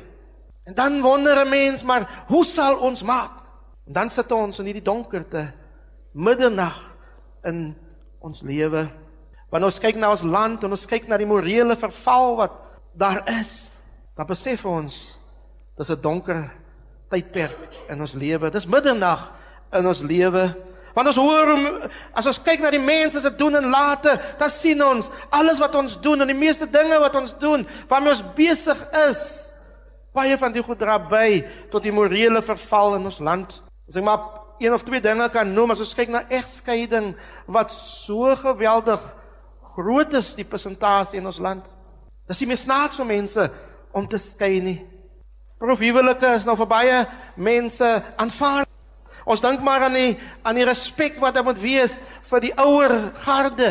En 0.64 0.74
dan 0.74 1.00
wonder 1.02 1.44
'n 1.44 1.48
mens 1.48 1.82
maar 1.82 2.24
hoe 2.26 2.44
sal 2.44 2.76
ons 2.76 3.02
maak? 3.02 3.30
En 3.86 3.92
dan 3.92 4.10
sit 4.10 4.32
ons 4.32 4.58
in 4.58 4.64
hierdie 4.64 4.82
donkerte 4.82 5.52
middernag 6.12 6.96
in 7.42 7.76
ons 8.18 8.40
lewe. 8.40 8.88
Wanneer 9.50 9.70
ons 9.70 9.78
kyk 9.78 9.96
na 9.96 10.10
ons 10.10 10.22
land 10.22 10.64
en 10.64 10.70
ons 10.70 10.86
kyk 10.86 11.08
na 11.08 11.16
die 11.16 11.28
morele 11.28 11.76
verval 11.76 12.36
wat 12.36 12.52
daar 12.96 13.22
is, 13.40 13.78
dan 14.16 14.26
besef 14.26 14.64
ons 14.64 15.18
dis 15.76 15.90
'n 15.90 16.00
donker 16.00 16.50
tydperk 17.10 17.88
in 17.88 18.00
ons 18.00 18.12
lewe. 18.12 18.50
Dis 18.50 18.66
middernag 18.66 19.32
in 19.72 19.86
ons 19.86 20.00
lewe. 20.00 20.54
Want 20.94 21.10
ons 21.10 21.18
hoor 21.18 21.50
as 22.14 22.28
ons 22.30 22.38
kyk 22.46 22.62
na 22.62 22.70
die 22.70 22.82
mense 22.82 23.22
wat 23.24 23.38
doen 23.38 23.58
en 23.58 23.66
late, 23.72 24.14
dan 24.38 24.52
sien 24.52 24.82
ons 24.84 25.10
alles 25.34 25.58
wat 25.62 25.74
ons 25.78 25.96
doen 26.02 26.22
en 26.22 26.30
die 26.30 26.38
meeste 26.38 26.68
dinge 26.70 27.00
wat 27.02 27.18
ons 27.18 27.34
doen, 27.40 27.66
waarmee 27.90 28.14
ons 28.14 28.22
besig 28.36 28.78
is, 29.08 29.24
baie 30.14 30.38
van 30.38 30.54
die 30.54 30.62
goed 30.62 30.78
dra 30.78 31.00
by 31.02 31.42
tot 31.72 31.82
die 31.82 31.94
morele 31.94 32.42
verval 32.46 32.94
in 33.00 33.10
ons 33.10 33.18
land. 33.18 33.58
As 33.90 33.98
ek 33.98 34.06
maar 34.06 34.22
een 34.62 34.72
of 34.72 34.84
twee 34.86 35.02
dinge 35.02 35.26
kan 35.34 35.50
noem, 35.50 35.74
as 35.74 35.82
ons 35.82 35.96
kyk 35.98 36.12
na 36.14 36.22
egskeiding 36.30 37.12
wat 37.50 37.74
so 37.74 38.30
geweldig 38.38 39.02
groot 39.74 40.14
is 40.14 40.36
die 40.38 40.46
persentasie 40.46 41.18
in 41.18 41.26
ons 41.26 41.42
land. 41.42 41.64
Dis 42.30 42.40
nie 42.40 42.52
meer 42.52 42.60
snaaks 42.62 43.00
vir 43.02 43.10
mense 43.10 43.48
om 43.94 44.06
te 44.06 44.20
skei 44.22 44.60
nie. 44.62 44.78
Proefhuwelike 45.58 46.36
is 46.38 46.46
nou 46.46 46.54
vir 46.62 46.70
baie 46.70 47.02
mense 47.36 47.90
aanvaar. 48.20 48.68
Ons 49.24 49.40
dink 49.40 49.62
maar 49.64 49.86
aan 49.86 49.96
die 49.96 50.12
aan 50.44 50.58
die 50.58 50.66
respek 50.68 51.16
wat 51.22 51.36
daar 51.36 51.46
moet 51.46 51.60
wees 51.60 51.96
vir 52.28 52.44
die 52.44 52.52
ouer 52.60 52.94
garde. 53.24 53.70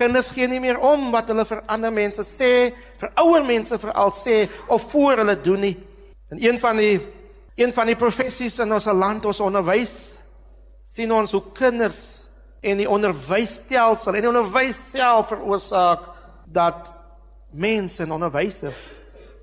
Kinders 0.00 0.32
gee 0.34 0.48
nie 0.50 0.60
meer 0.62 0.80
om 0.82 1.10
wat 1.14 1.28
hulle 1.30 1.44
vir 1.46 1.60
ander 1.70 1.92
mense 1.94 2.24
sê, 2.26 2.72
vir 2.98 3.12
ouer 3.22 3.44
mense 3.46 3.78
veral 3.78 4.10
sê 4.16 4.44
of 4.66 4.88
voor 4.90 5.22
hulle 5.22 5.36
doen 5.42 5.62
nie. 5.68 5.76
En 6.32 6.40
een 6.42 6.58
van 6.60 6.80
die 6.80 6.96
een 7.54 7.70
van 7.70 7.86
die 7.86 7.98
professies 7.98 8.58
in 8.58 8.72
ons 8.74 8.88
land 8.90 9.28
ons 9.30 9.40
onderwys 9.44 9.94
sien 10.90 11.12
ons 11.14 11.32
hoe 11.36 11.44
kinders 11.54 12.00
en 12.64 12.80
die 12.80 12.88
onderwysstelsel 12.90 14.16
en 14.16 14.24
die 14.24 14.30
onderwys 14.32 14.80
self 14.90 15.28
veroorsaak 15.30 16.08
dat 16.50 16.90
mense 17.54 18.02
en 18.02 18.14
onderwysers 18.16 18.82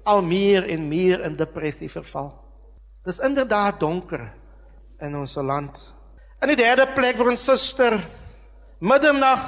al 0.04 0.24
meer 0.26 0.68
en 0.74 0.88
meer 0.90 1.24
in 1.24 1.38
depressie 1.40 1.90
verval. 1.92 2.34
Dis 3.06 3.22
inderdaad 3.24 3.80
donker 3.80 4.26
in 5.02 5.16
ons 5.18 5.36
land. 5.36 5.78
In 6.42 6.52
die 6.54 6.60
derde 6.60 6.88
plek 6.96 7.18
vir 7.20 7.32
ons 7.34 7.44
suster 7.46 7.98
middernag 8.82 9.42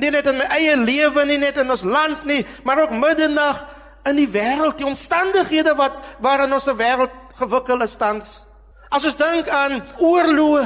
nie 0.00 0.10
net 0.10 0.26
in 0.30 0.38
my 0.40 0.46
eie 0.56 0.76
lewe 0.78 1.24
nie 1.28 1.38
net 1.42 1.58
in 1.60 1.70
ons 1.70 1.84
land 1.84 2.24
nie, 2.26 2.40
maar 2.64 2.84
ook 2.84 2.94
middernag 2.96 3.60
in 4.08 4.16
die 4.18 4.30
wêreld, 4.30 4.78
die 4.78 4.88
omstandighede 4.88 5.74
wat 5.78 5.98
waarin 6.22 6.54
ons 6.54 6.70
wêreld 6.78 7.12
gewikkel 7.38 7.84
is 7.84 7.98
tans. 7.98 8.32
As 8.92 9.04
ons 9.08 9.18
dink 9.18 9.50
aan 9.52 9.78
oorloë, 10.02 10.64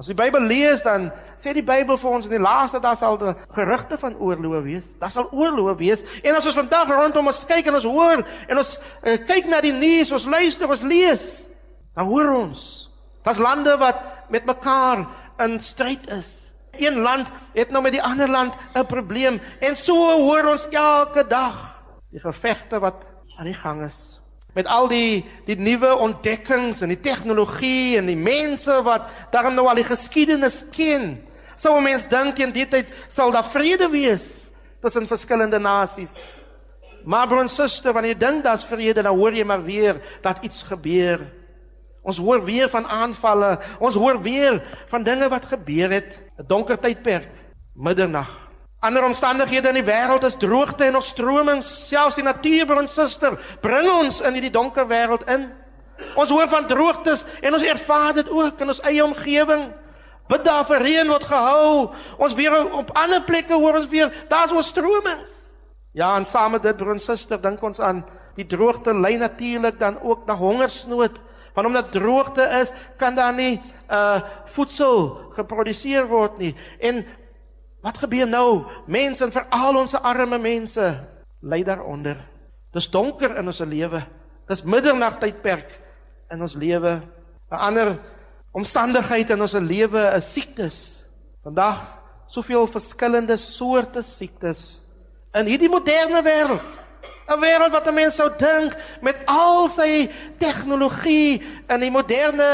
as 0.00 0.08
die 0.08 0.16
Bybel 0.16 0.46
lees 0.48 0.80
dan 0.84 1.10
sê 1.40 1.52
die 1.52 1.64
Bybel 1.66 1.98
vir 2.00 2.10
ons 2.10 2.28
in 2.28 2.32
die 2.32 2.40
laaste 2.40 2.80
dae 2.80 2.96
sal 2.96 3.18
gerugte 3.52 3.98
van 4.00 4.16
oorloë 4.16 4.62
wees. 4.64 4.92
Daar 5.00 5.12
sal 5.12 5.28
oorloë 5.28 5.74
wees. 5.80 6.04
En 6.24 6.38
as 6.38 6.46
ons 6.48 6.56
vandag 6.56 6.88
rondom 6.88 7.28
ons 7.28 7.42
kyk 7.48 7.68
en 7.68 7.76
ons 7.80 7.88
hoor 7.88 8.22
en 8.22 8.62
ons 8.62 8.70
uh, 8.78 9.18
kyk 9.28 9.50
na 9.50 9.60
die 9.64 9.74
nuus, 9.76 10.12
ons 10.16 10.28
luister, 10.30 10.70
ons 10.70 10.86
lees, 10.88 11.26
dan 11.92 12.08
hoor 12.08 12.32
ons 12.38 12.89
daar's 13.22 13.38
lande 13.38 13.76
wat 13.76 13.96
met 14.28 14.44
mekaar 14.44 15.06
in 15.38 15.60
stryd 15.60 16.10
is. 16.10 16.54
Een 16.76 16.98
land 16.98 17.28
het 17.52 17.70
nou 17.70 17.82
met 17.82 17.92
die 17.92 18.02
ander 18.02 18.28
land 18.28 18.54
'n 18.74 18.86
probleem 18.86 19.40
en 19.60 19.76
so 19.76 19.94
hoor 19.94 20.46
ons 20.46 20.68
elke 20.68 21.26
dag 21.26 21.82
die 22.10 22.20
gevegte 22.20 22.78
wat 22.78 23.04
aan 23.36 23.44
die 23.44 23.54
gang 23.54 23.84
is 23.84 24.20
met 24.54 24.66
al 24.66 24.88
die 24.90 25.24
die 25.46 25.56
nuwe 25.56 25.92
ontdekkings 25.96 26.82
en 26.82 26.92
die 26.92 27.00
tegnologie 27.00 27.96
en 28.00 28.08
die 28.10 28.18
mense 28.18 28.80
wat 28.86 29.08
daarom 29.30 29.54
nou 29.54 29.68
al 29.68 29.78
die 29.78 29.86
geskiedenis 29.86 30.64
ken. 30.74 31.20
Sou 31.56 31.76
'n 31.78 31.82
mens 31.82 32.08
dink 32.08 32.38
in 32.38 32.52
die 32.52 32.68
tyd 32.68 32.86
sal 33.08 33.30
daar 33.30 33.44
vrede 33.44 33.88
wees 33.88 34.50
tussen 34.80 35.06
verskillende 35.06 35.58
nasies. 35.58 36.30
Maar 37.04 37.26
broer 37.26 37.40
en 37.40 37.48
suster, 37.48 37.92
wanneer 37.92 38.12
jy 38.12 38.18
dink 38.18 38.44
daar's 38.44 38.64
vrede, 38.64 39.02
dan 39.02 39.16
hoor 39.16 39.32
jy 39.32 39.44
maar 39.44 39.62
weer 39.64 40.00
dat 40.22 40.36
iets 40.40 40.62
gebeur. 40.62 41.32
Ons 42.02 42.18
hoor 42.18 42.44
weer 42.44 42.68
van 42.68 42.86
aanvalle, 42.86 43.58
ons 43.78 43.94
hoor 43.94 44.20
weer 44.22 44.62
van 44.88 45.02
dinge 45.04 45.28
wat 45.28 45.44
gebeur 45.44 45.90
het, 45.90 46.20
'n 46.38 46.46
donker 46.46 46.78
tydperk, 46.78 47.28
middernag. 47.74 48.50
Ander 48.80 49.04
omstandighede 49.04 49.68
in 49.68 49.74
die 49.74 49.92
wêreld 49.92 50.24
is 50.24 50.36
droogte 50.40 50.84
en 50.84 50.96
oorstromings, 50.96 51.88
selfs 51.88 52.16
die 52.16 52.24
natuurbron 52.24 52.88
suster, 52.88 53.36
bring 53.60 53.90
ons 53.90 54.20
in 54.20 54.32
hierdie 54.32 54.50
donker 54.50 54.86
wêreld 54.88 55.28
in. 55.28 55.52
Ons 56.16 56.30
hoor 56.30 56.48
van 56.48 56.66
droogtes 56.66 57.26
en 57.42 57.52
ons 57.52 57.62
ervaar 57.62 58.14
dit 58.14 58.30
ook 58.30 58.60
in 58.60 58.68
ons 58.68 58.80
eie 58.80 59.04
omgewing. 59.04 59.72
Bid 60.30 60.44
daar 60.46 60.64
vir 60.64 60.80
reën 60.80 61.08
word 61.10 61.26
gehou. 61.26 61.90
Ons 62.16 62.34
weer 62.38 62.54
op 62.72 62.90
ander 62.96 63.22
plekke 63.26 63.54
hoor 63.54 63.80
ons 63.82 63.88
weer 63.90 64.12
daar's 64.30 64.54
oorstromings. 64.54 65.52
Ja, 65.92 66.14
en 66.16 66.24
saam 66.24 66.54
met 66.54 66.62
dit 66.62 66.76
bron 66.76 67.00
suster, 67.02 67.40
dink 67.42 67.62
ons 67.66 67.80
aan 67.82 68.04
die 68.36 68.46
droogte 68.46 68.94
lei 68.94 69.16
natuurlik 69.18 69.78
dan 69.78 69.98
ook 70.00 70.26
na 70.26 70.36
hongersnood. 70.38 71.18
Want 71.54 71.66
omdat 71.66 71.92
droogte 71.92 72.42
is, 72.60 72.72
kan 72.96 73.14
daar 73.14 73.34
nie 73.34 73.60
uh 73.90 74.20
voedsel 74.44 75.30
geproduseer 75.34 76.06
word 76.06 76.38
nie. 76.38 76.54
En 76.78 77.04
Wat 77.80 77.96
gebeur 77.96 78.28
nou? 78.28 78.64
Mense 78.86 79.24
en 79.24 79.32
veral 79.32 79.78
ons 79.80 79.96
arme 79.96 80.38
mense 80.40 80.86
ly 81.40 81.62
daaronder. 81.64 82.18
Dis 82.76 82.90
donker 82.92 83.38
in 83.40 83.48
ons 83.48 83.62
lewe. 83.64 84.02
Dis 84.50 84.62
middernagtydperk 84.68 85.72
in 86.34 86.44
ons 86.44 86.56
lewe. 86.60 87.00
'n 87.50 87.56
Ander 87.56 87.96
omstandigheid 88.52 89.30
in 89.30 89.40
ons 89.40 89.56
lewe 89.56 90.02
is 90.16 90.32
siektes. 90.32 90.76
Vandag 91.42 91.80
soveel 92.28 92.66
verskillende 92.66 93.36
soorte 93.36 94.02
siektes 94.02 94.82
in 95.34 95.46
hierdie 95.46 95.72
moderne 95.72 96.22
wêreld. 96.22 96.68
'n 97.30 97.40
wêreld 97.40 97.72
wat 97.72 97.88
'n 97.88 97.94
mens 97.94 98.14
sou 98.14 98.28
dink 98.36 98.76
met 99.00 99.16
al 99.26 99.68
sy 99.68 100.10
tegnologie 100.40 101.42
en 101.68 101.82
die 101.82 101.92
moderne 101.92 102.48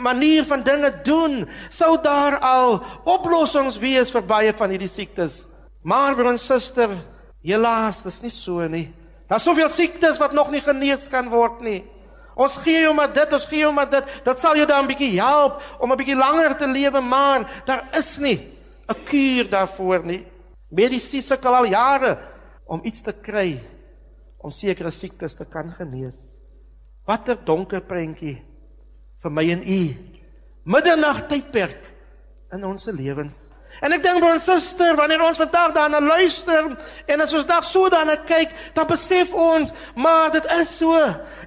manier 0.00 0.46
van 0.48 0.62
dinge 0.62 0.90
doen, 1.04 1.42
sou 1.70 1.96
daar 2.02 2.38
al 2.38 2.78
oplossings 3.04 3.78
wees 3.82 4.12
vir 4.14 4.24
baie 4.28 4.52
van 4.56 4.70
hierdie 4.70 4.90
siektes. 4.90 5.44
Maar 5.84 6.14
broer 6.14 6.32
en 6.32 6.40
suster, 6.40 6.94
helaas, 7.44 8.04
dis 8.06 8.22
nie 8.24 8.32
so 8.32 8.64
nie. 8.70 8.86
Daar's 9.28 9.44
soveel 9.44 9.68
siektes 9.72 10.20
wat 10.20 10.32
nog 10.36 10.50
nie 10.52 10.62
genees 10.64 11.08
kan 11.12 11.28
word 11.32 11.60
nie. 11.64 11.82
Ons 12.34 12.56
gee 12.64 12.82
jou 12.82 12.94
maar 12.96 13.12
dit, 13.14 13.32
ons 13.32 13.46
gee 13.46 13.62
jou 13.62 13.72
maar 13.74 13.90
dit. 13.90 14.14
Dit 14.24 14.40
sal 14.40 14.56
jou 14.58 14.66
dan 14.66 14.84
'n 14.84 14.90
bietjie 14.90 15.20
help 15.20 15.62
om 15.78 15.92
'n 15.92 15.96
bietjie 15.96 16.16
langer 16.16 16.56
te 16.56 16.66
lewe, 16.66 17.00
maar 17.00 17.62
daar 17.64 17.88
is 17.92 18.18
nie 18.18 18.38
'n 18.88 19.04
kuur 19.04 19.48
daarvoor 19.50 20.04
nie. 20.04 20.26
Medisyne 20.70 21.22
sukkel 21.22 21.54
al 21.54 21.66
jare 21.66 22.18
om 22.66 22.80
iets 22.82 23.02
te 23.02 23.12
kry 23.12 23.60
om 24.38 24.50
sekere 24.50 24.90
siektes 24.90 25.36
te 25.36 25.44
kan 25.44 25.70
genees. 25.72 26.36
Watter 27.04 27.36
donker 27.44 27.84
prentjie 27.84 28.38
vir 29.20 29.32
my 29.32 29.44
en 29.52 29.64
u. 29.64 29.80
Middernag 30.64 31.26
tydperk 31.28 31.90
in 32.54 32.64
ons 32.64 32.88
lewens. 32.92 33.50
En 33.82 33.92
ek 33.92 34.04
dink 34.04 34.20
broer 34.22 34.36
en 34.36 34.40
suster, 34.40 34.94
wanneer 34.96 35.20
ons 35.26 35.40
vandag 35.40 35.72
daarna 35.74 35.98
luister 36.00 36.70
en 37.10 37.24
as 37.24 37.34
ons 37.34 37.46
dag 37.48 37.64
so 37.66 37.90
daarna 37.92 38.14
kyk, 38.24 38.52
dan 38.76 38.86
besef 38.88 39.34
ons, 39.34 39.74
maar 39.98 40.30
dit 40.32 40.46
is 40.60 40.70
so. 40.78 40.94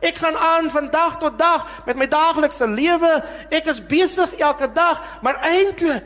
Ek 0.06 0.20
gaan 0.20 0.36
aan 0.36 0.68
van 0.74 0.90
dag 0.94 1.18
tot 1.22 1.38
dag 1.40 1.66
met 1.88 1.98
my 1.98 2.10
daaglikse 2.12 2.68
lewe. 2.70 3.14
Ek 3.50 3.72
is 3.72 3.82
besig 3.82 4.36
elke 4.44 4.68
dag, 4.76 5.02
maar 5.26 5.40
eintlik 5.48 6.06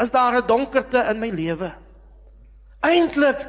is 0.00 0.10
daar 0.14 0.38
'n 0.38 0.46
donkerte 0.46 1.04
in 1.10 1.18
my 1.18 1.30
lewe. 1.30 1.72
Eintlik 2.80 3.46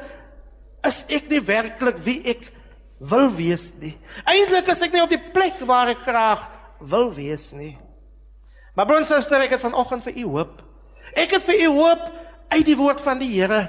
is 0.84 1.04
ek 1.08 1.28
nie 1.28 1.40
werklik 1.40 1.96
wie 2.04 2.20
ek 2.24 2.52
wil 2.98 3.28
wees 3.36 3.72
nie. 3.80 3.94
Eintlik 4.24 4.68
is 4.72 4.82
ek 4.86 4.94
nie 4.94 5.02
op 5.02 5.12
die 5.12 5.20
plek 5.32 5.58
waar 5.68 5.92
ek 5.92 6.04
graag 6.04 6.46
wil 6.80 7.10
wees 7.14 7.50
nie. 7.56 7.74
Maar 8.76 8.88
broer 8.88 9.02
en 9.02 9.08
suster, 9.08 9.40
ek 9.40 9.56
het 9.56 9.64
vanoggend 9.64 10.04
vir 10.04 10.16
u 10.20 10.24
hoop. 10.36 10.60
Ek 11.16 11.32
het 11.36 11.44
vir 11.44 11.62
u 11.64 11.72
hoop 11.78 12.06
uit 12.52 12.66
die 12.66 12.76
woord 12.76 13.00
van 13.00 13.20
die 13.20 13.32
Here. 13.32 13.64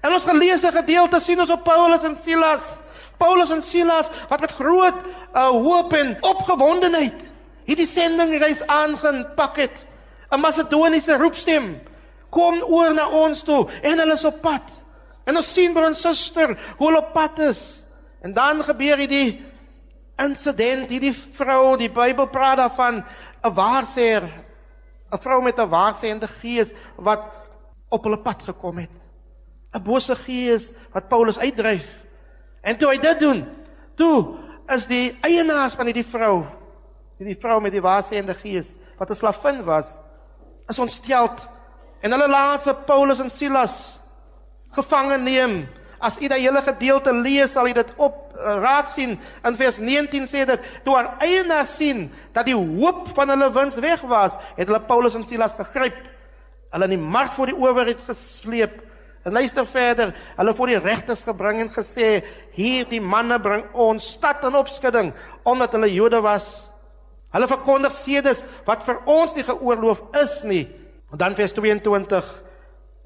En 0.00 0.12
ons 0.16 0.24
geleesde 0.24 0.72
gedeelte 0.72 1.20
sien 1.20 1.40
ons 1.40 1.52
op 1.52 1.64
Paulus 1.64 2.04
en 2.08 2.16
Silas. 2.16 2.78
Paulus 3.20 3.52
en 3.52 3.62
Silas 3.64 4.08
wat 4.28 4.40
met 4.40 4.56
groot 4.56 4.96
uh, 5.34 5.48
hoop 5.48 5.92
en 5.96 6.16
opgewondenheid 6.24 7.26
hierdie 7.68 7.88
sendingreis 7.88 8.64
aangepak 8.66 9.60
het. 9.60 9.86
'n 10.30 10.40
Macedoniese 10.40 11.16
roepstem 11.18 11.80
kom 12.30 12.62
oor 12.62 12.94
na 12.94 13.08
ons 13.08 13.42
toe 13.42 13.66
en 13.82 13.98
hulle 13.98 14.14
is 14.14 14.24
op 14.24 14.40
pad. 14.40 14.62
En 15.26 15.36
ons 15.36 15.52
sien 15.52 15.72
broer 15.72 15.90
en 15.90 15.96
suster 15.98 16.54
hoe 16.78 16.86
hulle 16.86 17.02
op 17.02 17.12
pad 17.12 17.38
is. 17.50 17.84
En 18.20 18.32
dan 18.32 18.64
gebeur 18.64 19.00
hierdie 19.00 19.40
insident, 20.20 20.90
hierdie 20.90 21.14
vrou, 21.14 21.76
die 21.80 21.90
Bybel 21.90 22.28
praat 22.28 22.60
daarvan 22.60 23.04
'n 23.44 23.54
waarseer, 23.54 24.22
'n 25.12 25.18
vrou 25.18 25.42
met 25.42 25.58
'n 25.58 25.68
waarseende 25.68 26.28
gees 26.28 26.72
wat 26.96 27.22
op 27.88 28.04
hulle 28.04 28.18
pad 28.18 28.42
gekom 28.42 28.78
het. 28.78 28.90
'n 29.72 29.82
Bose 29.82 30.16
gees 30.16 30.72
wat 30.92 31.08
Paulus 31.08 31.38
uitdryf. 31.38 32.04
En 32.60 32.76
toe 32.76 32.90
hy 32.90 32.98
dit 32.98 33.20
doen, 33.20 33.46
toe 33.94 34.36
is 34.66 34.86
die 34.86 35.18
eienaars 35.20 35.74
van 35.74 35.84
hierdie 35.84 36.06
vrou, 36.06 36.44
hierdie 37.18 37.38
vrou 37.40 37.60
met 37.60 37.72
die 37.72 37.82
waarseende 37.82 38.34
gees 38.34 38.76
wat 38.98 39.10
'n 39.10 39.14
slavin 39.14 39.64
was, 39.64 40.00
is 40.68 40.78
ontsteld 40.78 41.48
en 42.00 42.10
hulle 42.10 42.28
laat 42.28 42.62
vir 42.62 42.74
Paulus 42.74 43.20
en 43.20 43.30
Silas 43.30 43.98
gevange 44.70 45.18
neem. 45.18 45.68
As 46.00 46.16
u 46.16 46.28
daai 46.32 46.40
hele 46.40 46.62
gedeelte 46.64 47.12
lees, 47.12 47.52
sal 47.52 47.68
u 47.68 47.72
dit 47.76 47.90
op 48.00 48.30
uh, 48.32 48.54
raak 48.62 48.88
sien. 48.88 49.18
In 49.44 49.56
vers 49.56 49.78
19 49.84 50.28
sê 50.28 50.46
dit: 50.48 50.68
"Toe 50.84 50.96
haar 50.96 51.10
eienaars 51.20 51.74
sien 51.76 52.06
dat 52.32 52.48
die 52.48 52.56
hoop 52.56 53.10
van 53.14 53.28
hulle 53.28 53.50
wins 53.52 53.76
weg 53.84 54.00
was, 54.08 54.38
het 54.56 54.66
hulle 54.66 54.80
Paulus 54.80 55.14
en 55.14 55.26
Silas 55.28 55.58
gegryp, 55.58 55.98
hulle 56.72 56.88
in 56.88 56.96
die 56.96 57.04
mark 57.18 57.36
voor 57.36 57.52
die 57.52 57.58
owerheid 57.58 58.00
gesleep." 58.08 58.80
En 59.28 59.36
luister 59.36 59.66
verder, 59.68 60.14
hulle 60.36 60.54
voor 60.56 60.72
die 60.72 60.80
regters 60.80 61.26
gebring 61.28 61.60
en 61.60 61.72
gesê: 61.74 62.24
"Hierdie 62.56 63.02
manne 63.04 63.36
bring 63.40 63.66
ons 63.72 64.12
stad 64.16 64.44
in 64.48 64.56
opskudding 64.56 65.12
omdat 65.44 65.76
hulle 65.76 65.92
Jode 65.92 66.20
was." 66.24 66.70
Hulle 67.30 67.46
verkondig 67.46 67.92
sedes 67.94 68.42
wat 68.66 68.82
vir 68.82 69.02
ons 69.06 69.34
nie 69.36 69.44
geoorloof 69.46 70.00
is 70.22 70.40
nie. 70.42 70.64
En 71.12 71.18
dan 71.18 71.36
vers 71.38 71.52
22 71.52 72.26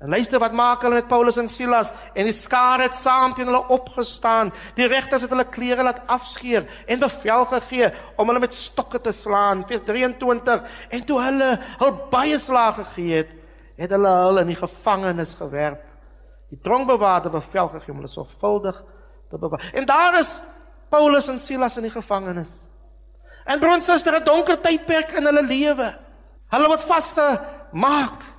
En 0.04 0.10
luister 0.12 0.36
wat 0.38 0.52
maak 0.52 0.82
hulle 0.84 0.98
met 0.98 1.06
Paulus 1.08 1.38
en 1.40 1.46
Silas 1.48 1.94
en 2.12 2.26
die 2.28 2.36
skare 2.36 2.90
het 2.90 2.96
saam 2.98 3.32
teen 3.32 3.48
hulle 3.48 3.62
opgestaan. 3.72 4.50
Die 4.76 4.84
regters 4.90 5.22
het 5.24 5.30
hulle 5.32 5.46
klere 5.48 5.86
laat 5.86 6.02
afskeer 6.12 6.66
en 6.84 7.00
bevel 7.00 7.46
gegee 7.54 7.88
om 8.20 8.28
hulle 8.28 8.42
met 8.42 8.52
stokke 8.52 9.00
te 9.00 9.14
slaan. 9.16 9.62
Vers 9.64 9.86
23 9.88 10.66
en 10.92 11.06
toe 11.08 11.20
hulle 11.24 11.48
hul 11.80 11.94
baie 12.12 12.36
slae 12.38 12.74
gegee 12.82 13.22
het, 13.22 13.30
het 13.80 13.94
hulle 13.96 14.12
hulle 14.26 14.44
in 14.44 14.52
die 14.52 14.58
gevangenis 14.58 15.32
gewerp. 15.40 15.80
Die 16.52 16.60
tronkbewaarder 16.60 17.32
bevel 17.32 17.72
gegee 17.78 17.96
om 17.96 18.02
hulle 18.02 18.12
sorgvuldig 18.12 18.82
te 19.32 19.40
bewaar. 19.40 19.70
En 19.72 19.88
daar 19.88 20.20
is 20.20 20.34
Paulus 20.92 21.30
en 21.32 21.40
Silas 21.40 21.80
in 21.80 21.88
die 21.88 21.94
gevangenis. 21.96 22.52
En 23.48 23.56
broers 23.56 23.80
en 23.80 23.88
susters, 23.88 24.20
'n 24.20 24.24
donker 24.28 24.60
tydperk 24.60 25.16
in 25.16 25.24
hulle 25.32 25.46
lewe. 25.48 25.88
Hulle 26.52 26.68
word 26.68 26.84
vasgemaak 26.92 28.33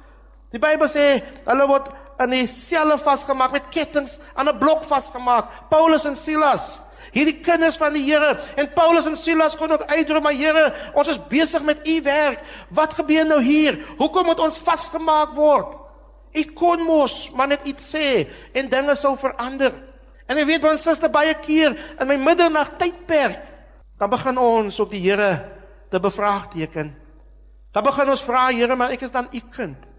Die 0.56 0.62
Bybel 0.64 0.88
sê 0.88 1.06
hulle 1.44 1.68
word 1.68 1.90
in 2.24 2.32
die 2.32 2.46
selle 2.48 2.96
vasgemaak 3.02 3.52
met 3.58 3.66
kettinge 3.76 4.08
aan 4.40 4.48
'n 4.48 4.60
blok 4.60 4.86
vasgemaak. 4.88 5.68
Paulus 5.70 6.06
en 6.06 6.16
Silas, 6.16 6.82
hierdie 7.12 7.42
kinders 7.44 7.76
van 7.76 7.92
die 7.94 8.04
Here 8.08 8.40
en 8.56 8.72
Paulus 8.74 9.06
en 9.06 9.18
Silas 9.18 9.58
kon 9.58 9.72
ook 9.72 9.84
uitroep 9.84 10.24
maar 10.24 10.34
Here, 10.34 10.74
ons 10.94 11.08
is 11.08 11.20
besig 11.28 11.62
met 11.62 11.88
u 11.88 12.02
werk. 12.02 12.40
Wat 12.70 12.94
gebeur 12.94 13.26
nou 13.26 13.42
hier? 13.42 13.84
Hoekom 13.98 14.26
moet 14.26 14.40
ons 14.40 14.58
vasgemaak 14.58 15.36
word? 15.36 15.76
U 16.34 16.44
kon 16.54 16.82
mos 16.82 17.32
maar 17.32 17.48
net 17.48 17.64
iets 17.64 17.92
sê 17.96 18.30
en 18.54 18.70
dinge 18.70 18.96
sou 18.96 19.18
verander. 19.18 19.74
En 20.28 20.38
jy 20.38 20.46
weet 20.46 20.64
ons 20.64 20.82
suster 20.82 21.12
baie 21.12 21.34
keer 21.34 21.76
in 22.00 22.08
my 22.08 22.16
middernag 22.16 22.78
tydperk, 22.78 23.44
dan 24.00 24.10
begin 24.10 24.38
ons 24.38 24.80
op 24.80 24.90
die 24.90 25.02
Here 25.02 25.52
te 25.92 26.00
bevraagteken. 26.00 26.96
Dan 27.74 27.84
begin 27.84 28.10
ons 28.10 28.24
vra 28.24 28.48
Here, 28.52 28.76
maar 28.76 28.92
ek 28.92 29.02
is 29.02 29.12
dan 29.12 29.28
u 29.32 29.42
kind. 29.52 29.95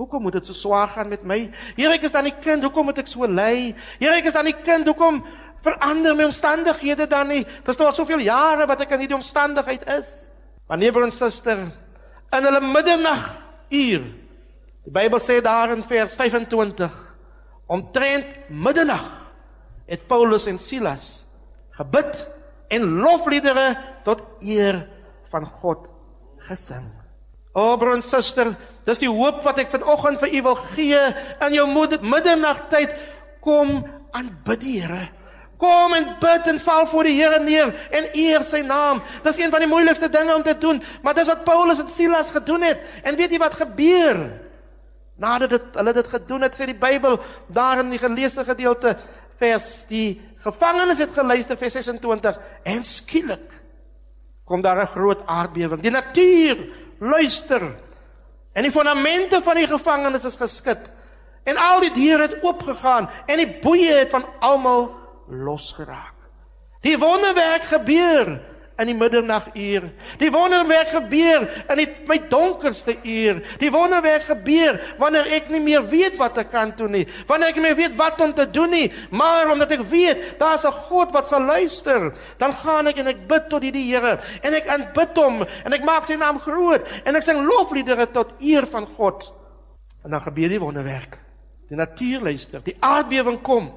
Hoekom 0.00 0.24
moet 0.24 0.38
dit 0.38 0.48
so 0.48 0.56
swaar 0.56 0.88
gaan 0.88 1.10
met 1.12 1.24
my? 1.28 1.38
Here, 1.76 1.92
ek 1.92 2.06
is 2.08 2.14
dan 2.14 2.26
die 2.26 2.34
kind, 2.34 2.64
hoekom 2.64 2.88
moet 2.88 3.02
ek 3.02 3.10
so 3.10 3.28
ly? 3.28 3.74
Here, 4.00 4.14
ek 4.16 4.30
is 4.30 4.36
dan 4.36 4.48
die 4.48 4.56
kind, 4.56 4.88
hoekom 4.88 5.20
verander 5.62 6.16
my 6.18 6.26
omstandighede 6.30 7.06
dan 7.10 7.28
nie? 7.30 7.42
Dit 7.44 7.70
is 7.74 7.78
nou 7.78 7.90
al 7.90 7.96
soveel 7.96 8.24
jare 8.24 8.66
wat 8.70 8.82
ek 8.82 8.96
in 8.96 9.04
hierdie 9.04 9.18
omstandigheid 9.18 9.84
is. 9.94 10.12
Wanneer 10.70 10.94
broer 10.94 11.10
en 11.10 11.14
suster 11.14 11.60
in 12.32 12.48
hulle 12.48 12.62
middernag 12.64 13.26
uur. 13.72 14.06
Die 14.82 14.94
Bybel 14.94 15.20
sê 15.22 15.38
daar 15.44 15.74
in 15.76 15.84
vers 15.86 16.16
25 16.18 16.96
omtrent 17.72 18.48
middernag 18.50 19.04
het 19.86 20.08
Paulus 20.08 20.48
en 20.50 20.58
Silas 20.60 21.24
gebid 21.76 22.24
en 22.72 22.88
lofliedere 23.00 23.68
tot 24.04 24.24
eer 24.40 24.82
van 25.32 25.46
God 25.60 25.86
gesing. 26.48 27.01
O 27.52 27.76
broer 27.76 27.98
en 27.98 28.04
suster, 28.04 28.48
dis 28.88 29.02
die 29.02 29.10
hoop 29.12 29.42
wat 29.44 29.58
ek 29.60 29.72
vanoggend 29.74 30.22
vir 30.22 30.30
u 30.38 30.42
wil 30.48 30.60
gee 30.72 31.00
in 31.46 31.56
jou 31.56 31.66
middernagtyd. 32.00 32.94
Kom 33.44 33.82
aanbid 34.16 34.62
die 34.62 34.78
Here. 34.80 35.02
Kom 35.60 35.92
en 35.94 36.08
bid 36.18 36.48
en 36.50 36.58
val 36.58 36.86
voor 36.90 37.06
die 37.06 37.14
Here 37.20 37.38
neer 37.42 37.70
en 37.94 38.08
eer 38.18 38.42
sy 38.46 38.62
naam. 38.66 39.02
Dis 39.22 39.38
een 39.38 39.52
van 39.52 39.62
die 39.62 39.70
moeilikste 39.70 40.08
dinge 40.10 40.34
om 40.34 40.42
te 40.42 40.56
doen, 40.58 40.80
maar 41.04 41.14
dis 41.14 41.28
wat 41.30 41.44
Paulus 41.44 41.82
en 41.82 41.92
Silas 41.92 42.32
gedoen 42.34 42.64
het. 42.66 42.80
En 43.04 43.18
weet 43.20 43.36
jy 43.36 43.38
wat 43.42 43.60
gebeur? 43.60 44.18
Nadat 45.22 45.52
dit 45.52 45.78
hulle 45.78 45.94
dit 45.94 46.12
gedoen 46.16 46.48
het, 46.48 46.56
sê 46.56 46.66
die 46.66 46.78
Bybel 46.78 47.20
daar 47.52 47.84
in 47.84 47.92
die 47.92 48.00
geleesde 48.00 48.46
gedeelte 48.48 48.96
vers 49.42 49.70
die 49.90 50.16
gevangenes 50.42 51.02
het 51.02 51.12
geluister 51.14 51.58
vers 51.60 51.76
26 51.78 52.38
en 52.72 52.86
skielik 52.86 53.60
kom 54.44 54.62
daar 54.62 54.82
'n 54.82 54.94
groot 54.94 55.20
aardbewing. 55.26 55.80
Die 55.82 55.90
natuur 55.90 56.56
luister. 57.02 57.62
En 58.52 58.62
die 58.62 58.72
fondamente 58.72 59.42
van 59.42 59.58
die 59.58 59.66
gevangenis 59.66 60.24
is 60.24 60.36
geskit. 60.36 60.90
En 61.42 61.56
al 61.58 61.80
die 61.80 61.92
deure 61.92 62.28
het 62.28 62.38
oopgegaan 62.42 63.10
en 63.26 63.36
die 63.36 63.58
boeye 63.62 63.94
het 64.02 64.10
van 64.10 64.26
almal 64.40 64.90
losgeraak. 65.28 66.14
Die 66.82 66.98
wonderwerk 66.98 67.62
gebeur 67.62 68.40
in 68.80 68.88
die 68.88 68.96
middernaguur. 68.96 69.84
Die 70.20 70.30
wonderwerk 70.32 70.88
gebeur 70.94 71.44
in 71.70 71.80
die 71.82 71.88
my 72.08 72.18
donkerste 72.30 72.94
uur. 73.02 73.42
Die 73.60 73.70
wonderwerk 73.72 74.24
gebeur 74.30 74.78
wanneer 75.00 75.28
ek 75.36 75.50
nie 75.52 75.60
meer 75.62 75.84
weet 75.88 76.16
wat 76.20 76.38
ek 76.42 76.52
kan 76.52 76.72
doen 76.76 76.94
nie, 76.96 77.04
wanneer 77.28 77.52
ek 77.52 77.60
nie 77.60 77.66
meer 77.68 77.78
weet 77.78 77.96
wat 77.98 78.20
om 78.24 78.32
te 78.36 78.46
doen 78.50 78.72
nie, 78.72 78.88
maar 79.10 79.52
omdat 79.52 79.76
ek 79.76 79.84
weet 79.90 80.38
daar's 80.40 80.64
'n 80.64 80.72
God 80.88 81.12
wat 81.12 81.28
sal 81.28 81.42
luister, 81.42 82.12
dan 82.38 82.52
gaan 82.52 82.86
ek 82.86 82.98
en 82.98 83.08
ek 83.08 83.28
bid 83.28 83.48
tot 83.48 83.60
die 83.60 83.72
Here 83.72 84.18
en 84.42 84.54
ek 84.54 84.68
aanbid 84.68 85.16
hom 85.16 85.42
en 85.42 85.72
ek 85.72 85.84
maak 85.84 86.04
sy 86.04 86.16
naam 86.16 86.38
groot 86.38 86.82
en 87.04 87.16
ek 87.16 87.22
sing 87.22 87.46
lofliedere 87.46 88.06
tot 88.06 88.32
eer 88.40 88.66
van 88.66 88.86
God. 88.86 89.32
En 90.04 90.10
dan 90.10 90.20
gebeur 90.20 90.48
die 90.48 90.60
wonderwerk. 90.60 91.18
Die 91.68 91.76
natuur 91.76 92.20
luister, 92.20 92.60
die 92.60 92.76
aardbewing 92.80 93.40
kom 93.42 93.72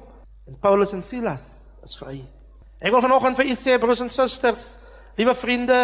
en 0.46 0.58
Paulus 0.60 0.92
en 0.92 1.02
Silas 1.02 1.62
is 1.84 1.96
vry. 1.96 2.20
Ek 2.80 2.92
wil 2.92 3.00
vanoggend 3.00 3.38
vir 3.38 3.48
u 3.48 3.54
sê 3.56 3.78
broers 3.80 4.02
en 4.04 4.10
susters, 4.12 4.76
Liewe 5.16 5.34
vriende, 5.34 5.78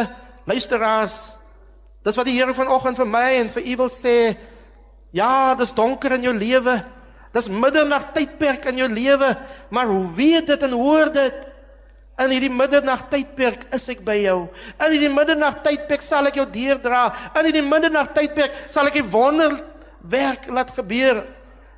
luisteraars, 0.45 1.33
dis 2.05 2.16
wat 2.18 2.29
die 2.29 2.35
Here 2.37 2.53
vanoggend 2.55 2.99
vir 3.01 3.09
my 3.09 3.29
en 3.40 3.49
vir 3.55 3.68
u 3.73 3.77
wil 3.85 3.92
sê. 3.92 4.16
Ja, 5.16 5.55
dis 5.57 5.73
donker 5.77 6.16
in 6.18 6.27
jou 6.27 6.35
lewe. 6.37 6.75
Dis 7.33 7.49
middernag 7.49 8.11
tydperk 8.12 8.66
in 8.68 8.83
jou 8.83 8.88
lewe, 8.92 9.31
maar 9.73 9.88
hoe 9.88 10.05
weet 10.18 10.51
dit 10.53 10.66
en 10.68 10.77
hoor 10.77 11.09
dit? 11.12 11.38
In 12.21 12.33
hierdie 12.35 12.53
middernag 12.53 13.07
tydperk 13.09 13.64
is 13.73 13.88
ek 13.88 14.03
by 14.05 14.18
jou. 14.21 14.38
In 14.77 14.92
hierdie 14.92 15.12
middernag 15.14 15.62
tydperk 15.64 16.05
sal 16.05 16.29
ek 16.29 16.37
jou 16.37 16.45
deurdra. 16.53 17.07
In 17.33 17.49
hierdie 17.49 17.64
middernag 17.64 18.12
tydperk 18.12 18.66
sal 18.68 18.90
ek 18.90 19.01
'n 19.01 19.11
wonderwerk 19.11 20.45
laat 20.53 20.71
gebeur. 20.77 21.25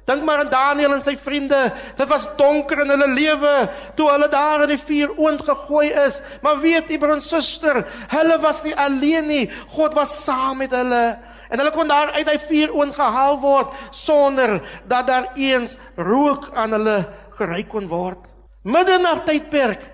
Dink 0.05 0.25
maar 0.25 0.43
aan 0.43 0.51
Daniel 0.53 0.93
en 0.93 1.03
sy 1.03 1.15
vriende. 1.17 1.59
Dit 1.97 2.09
was 2.11 2.27
donker 2.37 2.83
in 2.83 2.91
hulle 2.93 3.09
lewe 3.09 3.53
toe 3.97 4.11
hulle 4.11 4.29
daar 4.29 4.67
in 4.67 4.75
die 4.75 4.81
vuur 4.81 5.15
oond 5.17 5.41
gegooi 5.47 5.89
is. 6.05 6.19
Maar 6.45 6.61
weet 6.61 6.91
u 6.93 6.99
broer 7.01 7.17
en 7.17 7.25
suster, 7.25 7.81
hulle 8.13 8.37
was 8.43 8.63
nie 8.67 8.75
alleen 8.77 9.27
nie. 9.31 9.45
God 9.73 9.97
was 9.97 10.13
saam 10.25 10.61
met 10.61 10.75
hulle. 10.77 11.05
En 11.49 11.61
hulle 11.61 11.73
kon 11.73 11.89
daar 11.89 12.13
uit 12.19 12.29
hy 12.29 12.37
vuur 12.43 12.75
oond 12.77 12.97
gehaal 12.97 13.39
word 13.41 13.73
sonder 13.95 14.59
dat 14.91 15.09
daar 15.09 15.31
eens 15.41 15.79
rook 15.97 16.51
aan 16.53 16.77
hulle 16.77 16.99
geruik 17.39 17.69
kon 17.73 17.89
word. 17.89 18.21
Middernag 18.65 19.25
tydperk 19.25 19.89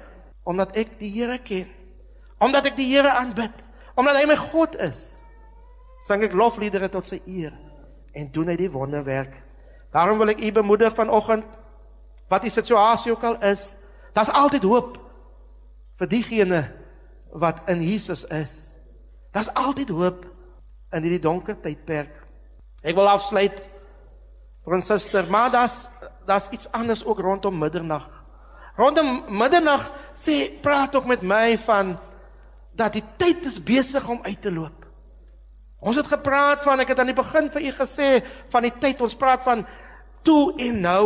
omdat 0.46 0.74
ek 0.78 0.96
die 0.98 1.12
Here 1.14 1.38
ken. 1.38 1.68
Omdat 2.42 2.72
ek 2.72 2.78
die 2.80 2.88
Here 2.90 3.12
aanbid. 3.20 3.54
Omdat 3.94 4.18
hy 4.18 4.24
my 4.26 4.38
God 4.50 4.74
is. 4.82 5.22
Sing 6.02 6.24
ek 6.26 6.34
lofliedere 6.34 6.88
tot 6.90 7.06
sy 7.06 7.20
eer 7.28 7.54
en 8.16 8.26
doen 8.34 8.48
hy 8.50 8.56
die 8.58 8.72
wonderwerk 8.72 9.36
Daarom 9.90 10.18
wil 10.18 10.32
ek 10.32 10.42
u 10.44 10.52
bemoedig 10.52 10.94
vanoggend 10.94 11.46
wat 12.30 12.46
die 12.46 12.52
situasie 12.52 13.12
ook 13.12 13.24
al 13.26 13.38
is, 13.42 13.74
daar's 14.14 14.30
altyd 14.30 14.62
hoop 14.62 14.98
vir 15.98 16.10
diegene 16.10 16.60
wat 17.32 17.62
in 17.70 17.82
Jesus 17.82 18.24
is. 18.24 18.78
Daar's 19.34 19.50
altyd 19.54 19.90
hoop 19.94 20.24
in 20.94 21.02
hierdie 21.06 21.22
donker 21.22 21.58
tydperk. 21.58 22.14
Ek 22.82 22.96
wil 22.96 23.10
afsluit 23.10 23.58
broer 24.64 24.82
suster, 24.84 25.26
maar 25.30 25.50
daar's 25.50 25.88
daar's 26.26 26.48
iets 26.54 26.68
anders 26.70 27.04
ook 27.04 27.18
rondom 27.18 27.58
middernag. 27.58 28.06
Rondom 28.76 29.24
middernag 29.28 29.88
sê 30.14 30.46
praat 30.62 30.94
ook 30.94 31.08
met 31.10 31.22
my 31.22 31.58
van 31.58 31.96
dat 32.72 32.94
die 32.94 33.04
tyd 33.18 33.44
is 33.44 33.58
besig 33.62 34.06
om 34.08 34.20
uit 34.22 34.42
te 34.42 34.52
loop. 34.52 34.79
Ons 35.80 35.96
het 35.96 36.08
gepraat 36.12 36.64
van 36.64 36.82
ek 36.82 36.92
het 36.92 36.98
aan 37.00 37.08
die 37.08 37.16
begin 37.16 37.48
vir 37.52 37.62
u 37.70 37.70
gesê 37.78 38.08
van 38.52 38.66
die 38.66 38.74
tyd 38.82 39.00
ons 39.00 39.16
praat 39.16 39.44
van 39.46 39.64
toe 40.26 40.52
en 40.60 40.80
nou. 40.84 41.04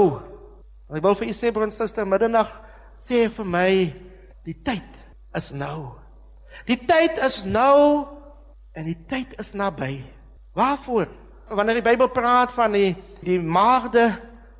En 0.90 0.98
ek 0.98 1.04
wil 1.06 1.14
vir 1.20 1.30
u 1.30 1.36
sê 1.36 1.52
broer 1.54 1.68
en 1.68 1.74
suster 1.74 2.08
middernag 2.08 2.50
sê 2.98 3.28
vir 3.30 3.46
my 3.46 3.70
die 4.46 4.56
tyd 4.66 4.98
is 5.38 5.52
nou. 5.54 5.94
Die 6.66 6.78
tyd 6.86 7.18
is 7.22 7.42
nou 7.46 8.06
en 8.74 8.88
die 8.90 8.98
tyd 9.10 9.38
is 9.38 9.54
naby. 9.54 10.02
Waarvoor? 10.58 11.06
Wanneer 11.54 11.78
die 11.78 11.86
Bybel 11.86 12.10
praat 12.10 12.52
van 12.54 12.74
die 12.74 12.94
die 13.22 13.38
maagde, 13.38 14.08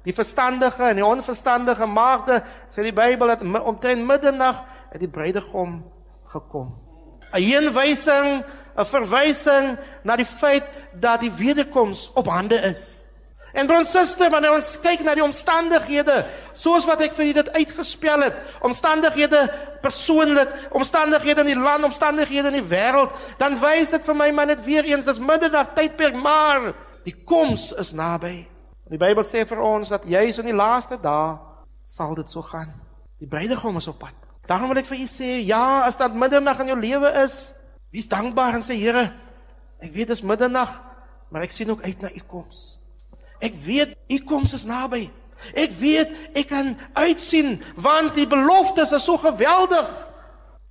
die 0.06 0.14
verstandige 0.14 0.90
en 0.92 1.00
die 1.00 1.06
onverstandige 1.06 1.86
maagde, 1.90 2.38
sê 2.74 2.86
die 2.86 2.94
Bybel 2.94 3.34
dat 3.34 3.42
omtrent 3.42 4.06
middernag 4.06 4.62
het 4.92 5.02
die 5.02 5.10
bruidegom 5.10 5.80
gekom. 6.30 6.70
'n 7.34 7.42
Heenwysing 7.42 8.44
'n 8.76 8.84
verwysing 8.84 9.78
na 10.02 10.16
die 10.16 10.26
feit 10.26 10.64
dat 10.92 11.20
die 11.20 11.32
wederkoms 11.32 12.10
op 12.14 12.26
hande 12.26 12.56
is. 12.56 13.04
En 13.54 13.66
broer 13.66 13.78
en 13.78 13.86
suster, 13.86 14.30
wanneer 14.30 14.52
ons 14.56 14.72
kyk 14.82 15.04
na 15.06 15.12
die 15.14 15.22
omstandighede, 15.22 16.24
soos 16.58 16.86
wat 16.88 17.04
ek 17.06 17.12
vir 17.14 17.28
julle 17.28 17.42
dit 17.46 17.52
uitgespel 17.54 18.24
het, 18.26 18.40
omstandighede 18.66 19.44
persoonlik, 19.84 20.50
omstandighede 20.74 21.44
in 21.44 21.52
die 21.52 21.62
land, 21.62 21.86
omstandighede 21.86 22.50
in 22.50 22.58
die 22.58 22.66
wêreld, 22.66 23.14
dan 23.38 23.54
wys 23.62 23.92
dit 23.94 24.02
vir 24.02 24.18
my 24.18 24.30
maar 24.34 24.50
net 24.50 24.64
weer 24.66 24.88
eens 24.90 25.06
dis 25.06 25.22
middernag 25.22 25.70
tydperk, 25.76 26.18
maar 26.18 26.72
die 27.06 27.14
koms 27.24 27.70
is 27.78 27.92
naby. 27.94 28.42
Die 28.90 28.98
Bybel 28.98 29.24
sê 29.24 29.44
vir 29.46 29.62
ons 29.62 29.92
dat 29.94 30.02
juis 30.08 30.42
in 30.42 30.50
die 30.50 30.56
laaste 30.56 30.98
dae 31.00 31.36
sal 31.86 32.16
dit 32.18 32.30
so 32.30 32.42
gaan. 32.42 32.72
Die 33.22 33.30
bruidegom 33.30 33.78
is 33.78 33.88
op 33.88 34.00
pad. 34.02 34.18
Daarom 34.50 34.72
wil 34.72 34.82
ek 34.82 34.90
vir 34.90 34.98
u 34.98 35.06
sê, 35.08 35.30
ja, 35.46 35.84
as 35.86 35.96
dit 36.00 36.16
middernag 36.18 36.58
in 36.64 36.74
jou 36.74 36.80
lewe 36.80 37.12
is, 37.22 37.54
Wees 37.94 38.10
dankbaar 38.10 38.58
en 38.58 38.64
sê 38.66 38.74
Here, 38.74 39.06
ek 39.78 39.92
weet 39.94 40.10
dit 40.10 40.16
is 40.16 40.24
middernag, 40.26 40.72
maar 41.30 41.44
ek 41.46 41.52
sien 41.54 41.70
ook 41.70 41.84
uit 41.84 42.00
na 42.02 42.10
u 42.10 42.22
koms. 42.26 42.80
Ek 43.38 43.54
weet 43.62 43.94
u 44.10 44.18
koms 44.26 44.56
is 44.56 44.64
naby. 44.66 45.06
Ek 45.52 45.74
weet 45.76 46.10
ek 46.38 46.48
kan 46.48 46.72
uitsien 46.96 47.58
want 47.76 48.14
die 48.16 48.26
beloftes 48.26 48.94
is 48.96 49.04
so 49.04 49.20
geweldig. 49.20 49.86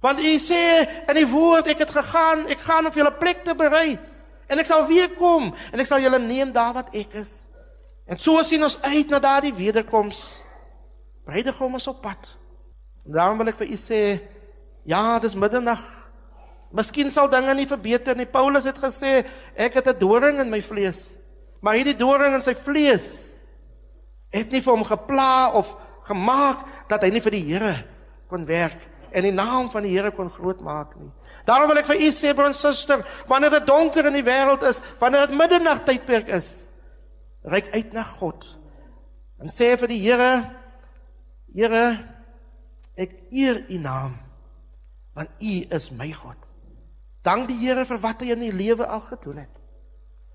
Want 0.03 0.19
u 0.19 0.33
sê 0.41 0.83
in 1.07 1.15
die 1.19 1.29
woord 1.29 1.69
ek 1.71 1.85
het 1.85 1.93
gegaan, 1.95 2.47
ek 2.51 2.65
gaan 2.65 2.89
om 2.89 2.91
vir 2.91 3.03
julle 3.03 3.19
plek 3.21 3.45
te 3.47 3.55
berei 3.55 3.95
en 4.51 4.59
ek 4.59 4.67
sal 4.67 4.83
weer 4.89 5.13
kom 5.15 5.53
en 5.53 5.79
ek 5.79 5.87
sal 5.87 6.03
julle 6.03 6.19
neem 6.19 6.51
daar 6.51 6.73
wat 6.75 6.91
ek 6.91 7.15
is. 7.21 7.53
En 8.09 8.19
so 8.19 8.41
sien 8.43 8.63
ons 8.65 8.79
uit 8.83 9.07
na 9.13 9.21
daardie 9.23 9.53
wederkoms. 9.55 10.41
Bruidegom 11.23 11.79
is 11.79 11.87
op 11.87 12.01
pad. 12.03 12.33
En 13.07 13.15
daarom 13.15 13.39
wil 13.39 13.53
ek 13.53 13.61
vir 13.63 13.71
u 13.71 13.79
sê 13.79 14.01
ja, 14.83 15.19
dis 15.23 15.39
middernag. 15.39 16.02
Miskien 16.73 17.11
sal 17.13 17.29
dinge 17.29 17.53
nie 17.53 17.69
verbeter 17.69 18.17
nie. 18.17 18.25
Paulus 18.25 18.65
het 18.65 18.79
gesê 18.81 19.21
ek 19.55 19.77
het 19.77 19.87
'n 19.87 19.99
doring 19.99 20.39
in 20.39 20.49
my 20.49 20.61
vlees. 20.61 21.17
Maar 21.61 21.75
hierdie 21.75 21.97
doring 21.97 22.33
in 22.33 22.41
sy 22.41 22.55
vlees 22.55 23.37
het 24.33 24.51
nie 24.51 24.61
vir 24.61 24.73
hom 24.73 24.83
gepla 24.83 25.53
of 25.53 25.77
gemaak 26.07 26.89
dat 26.89 27.03
hy 27.03 27.09
nie 27.09 27.21
vir 27.21 27.31
die 27.31 27.45
Here 27.45 27.75
kon 28.27 28.45
werk 28.45 28.89
en 29.13 29.23
die 29.23 29.31
naam 29.31 29.69
van 29.69 29.83
die 29.83 29.93
Here 29.93 30.11
kon 30.11 30.29
groot 30.29 30.61
maak 30.61 30.95
nie. 30.97 31.11
Daarom 31.45 31.67
wil 31.67 31.77
ek 31.77 31.85
vir 31.85 32.01
u 32.01 32.09
sê 32.11 32.33
broer 32.33 32.53
suster, 32.53 33.03
wanneer 33.27 33.51
dit 33.59 33.67
donker 33.67 34.05
in 34.05 34.13
die 34.13 34.25
wêreld 34.25 34.63
is, 34.63 34.81
wanneer 34.99 35.27
dit 35.27 35.37
middernag 35.37 35.83
tydperk 35.85 36.29
is, 36.29 36.69
reik 37.43 37.67
uit 37.75 37.93
na 37.93 38.03
God 38.03 38.47
en 39.43 39.51
sê 39.51 39.73
vir 39.77 39.91
die 39.91 40.01
Here, 40.01 40.31
Here, 41.53 41.85
ek 42.97 43.11
eer 43.31 43.65
u 43.69 43.77
naam 43.77 44.17
want 45.13 45.29
u 45.39 45.53
is 45.69 45.91
my 45.91 46.09
God. 46.11 46.52
Dank 47.23 47.47
die 47.47 47.59
Here 47.61 47.85
vir 47.87 47.99
wat 48.03 48.21
hy 48.21 48.33
in 48.35 48.43
u 48.43 48.51
lewe 48.51 48.87
al 48.87 49.01
gedoen 49.07 49.43
het. 49.45 49.61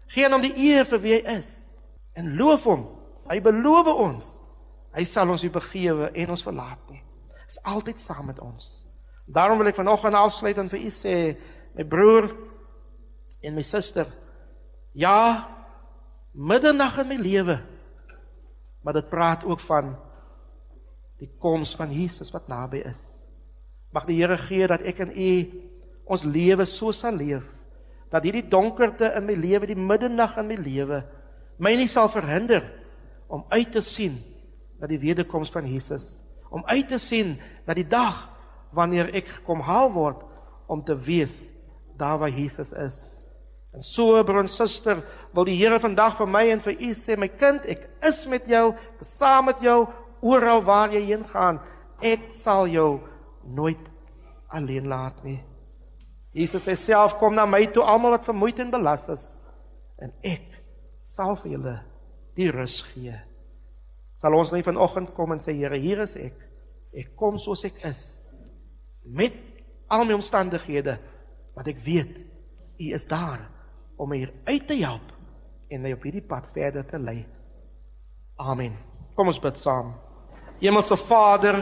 Geen 0.08 0.34
om 0.34 0.42
die 0.42 0.54
eer 0.56 0.86
vir 0.88 1.02
wie 1.04 1.18
hy 1.18 1.38
is 1.38 1.50
en 2.16 2.32
loof 2.38 2.64
hom 2.64 2.86
Hy 3.28 3.40
beloof 3.44 3.90
ons 3.92 4.36
hy 4.96 5.04
sal 5.06 5.30
ons 5.30 5.44
nie 5.44 5.52
begewe 5.52 6.08
en 6.16 6.30
ons 6.32 6.42
verlaat 6.42 6.80
nie. 6.90 7.02
Is 7.46 7.60
altyd 7.68 8.00
saam 8.02 8.26
met 8.26 8.40
ons. 8.42 8.64
Daarom 9.28 9.60
wil 9.60 9.68
ek 9.70 9.78
vanoggend 9.78 10.16
afsluit 10.16 10.58
en 10.58 10.70
vir 10.72 10.80
u 10.80 10.90
sê, 10.90 11.14
my 11.76 11.84
broer 11.86 12.30
en 13.44 13.54
my 13.54 13.62
suster, 13.62 14.08
ja, 14.98 15.44
middernag 16.32 16.96
in 17.04 17.10
my 17.12 17.18
lewe. 17.20 17.58
Maar 18.82 18.98
dit 18.98 19.12
praat 19.12 19.44
ook 19.46 19.62
van 19.68 19.92
die 21.20 21.30
koms 21.38 21.76
van 21.78 21.92
Jesus 21.94 22.32
wat 22.34 22.50
naby 22.50 22.82
is. 22.88 23.04
Mag 23.94 24.08
die 24.08 24.18
Here 24.18 24.40
gee 24.48 24.66
dat 24.72 24.82
ek 24.88 25.04
en 25.04 25.14
u 25.14 25.30
ons 26.08 26.24
lewe 26.24 26.64
so 26.68 26.92
sal 26.96 27.16
leef 27.16 27.46
dat 28.08 28.24
hierdie 28.24 28.46
donkerte 28.48 29.10
in 29.18 29.26
my 29.28 29.34
lewe, 29.36 29.68
die 29.68 29.76
middernag 29.76 30.38
in 30.40 30.48
my 30.48 30.56
lewe 30.56 31.02
my 31.58 31.74
nie 31.76 31.90
sal 31.90 32.08
verhinder 32.10 32.64
om 33.28 33.44
uit 33.52 33.70
te 33.74 33.82
sien 33.84 34.16
na 34.78 34.88
die 34.88 35.00
wederkoms 35.02 35.50
van 35.52 35.66
Jesus, 35.66 36.20
om 36.54 36.62
uit 36.70 36.86
te 36.88 37.00
sien 37.02 37.34
na 37.66 37.74
die 37.76 37.86
dag 37.86 38.28
wanneer 38.74 39.10
ek 39.18 39.40
kom 39.46 39.60
haal 39.66 39.90
word 39.92 40.22
om 40.70 40.84
te 40.84 40.94
wees 40.94 41.48
daar 41.98 42.20
waar 42.22 42.32
Jesus 42.32 42.70
is. 42.72 42.98
En 43.74 43.82
so 43.84 44.22
broer 44.24 44.48
suster, 44.48 45.02
wil 45.34 45.48
die 45.48 45.58
Here 45.58 45.80
vandag 45.82 46.16
vir 46.16 46.30
my 46.30 46.44
en 46.54 46.62
vir 46.64 46.78
u 46.78 46.92
sê 46.96 47.18
my 47.18 47.28
kind, 47.28 47.66
ek 47.68 47.84
is 48.06 48.22
met 48.30 48.48
jou, 48.48 48.70
saam 49.04 49.50
met 49.50 49.60
jou 49.64 49.82
oral 50.24 50.62
waar 50.64 50.94
jy 50.94 51.04
heen 51.10 51.26
gaan. 51.28 51.60
Ek 52.00 52.30
sal 52.38 52.70
jou 52.70 53.00
nooit 53.44 53.82
alleen 54.54 54.88
laat 54.88 55.20
nie. 55.26 55.40
Jesus 56.36 56.66
sê 56.68 56.76
self 56.76 57.16
kom 57.18 57.34
na 57.34 57.46
my 57.48 57.64
toe 57.72 57.84
almal 57.84 58.16
wat 58.16 58.28
vermoeid 58.28 58.60
en 58.62 58.72
belas 58.72 59.08
is 59.12 59.24
en 60.02 60.12
ek 60.22 60.44
sal 61.08 61.34
vir 61.40 61.54
julle 61.56 61.76
die 62.38 62.50
rus 62.54 62.80
gee. 62.92 63.16
Sal 64.18 64.34
ons 64.34 64.52
nie 64.54 64.66
vanoggend 64.66 65.12
kom 65.16 65.32
en 65.34 65.42
sê 65.42 65.54
Here, 65.56 65.78
hier 65.78 66.02
is 66.04 66.16
ek. 66.18 66.38
Ek 66.94 67.14
kom 67.18 67.38
soos 67.38 67.64
ek 67.68 67.80
is 67.88 68.02
met 69.08 69.34
al 69.88 70.04
my 70.04 70.16
omstandighede, 70.18 70.98
want 71.56 71.68
ek 71.70 71.78
weet 71.84 72.18
U 72.78 72.88
is 72.94 73.06
daar 73.10 73.40
om 73.98 74.10
my 74.12 74.20
uit 74.46 74.66
te 74.68 74.76
help 74.78 75.14
en 75.72 75.82
my 75.82 75.94
op 75.96 76.04
hierdie 76.06 76.24
pad 76.24 76.46
verder 76.54 76.84
te 76.86 77.00
lei. 77.02 77.22
Amen. 78.38 78.76
Kom 79.16 79.32
ons 79.32 79.40
bid 79.42 79.58
saam. 79.58 79.96
Hemelse 80.60 80.96
Vader, 81.00 81.58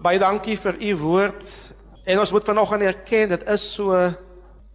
baie 0.00 0.20
dankie 0.22 0.56
vir 0.60 0.78
U 0.80 0.94
woord. 1.02 1.44
En 2.10 2.18
ons 2.18 2.30
moet 2.32 2.44
vanoggend 2.44 2.82
erken 2.82 3.28
dit 3.28 3.42
is 3.48 3.64
so 3.74 3.94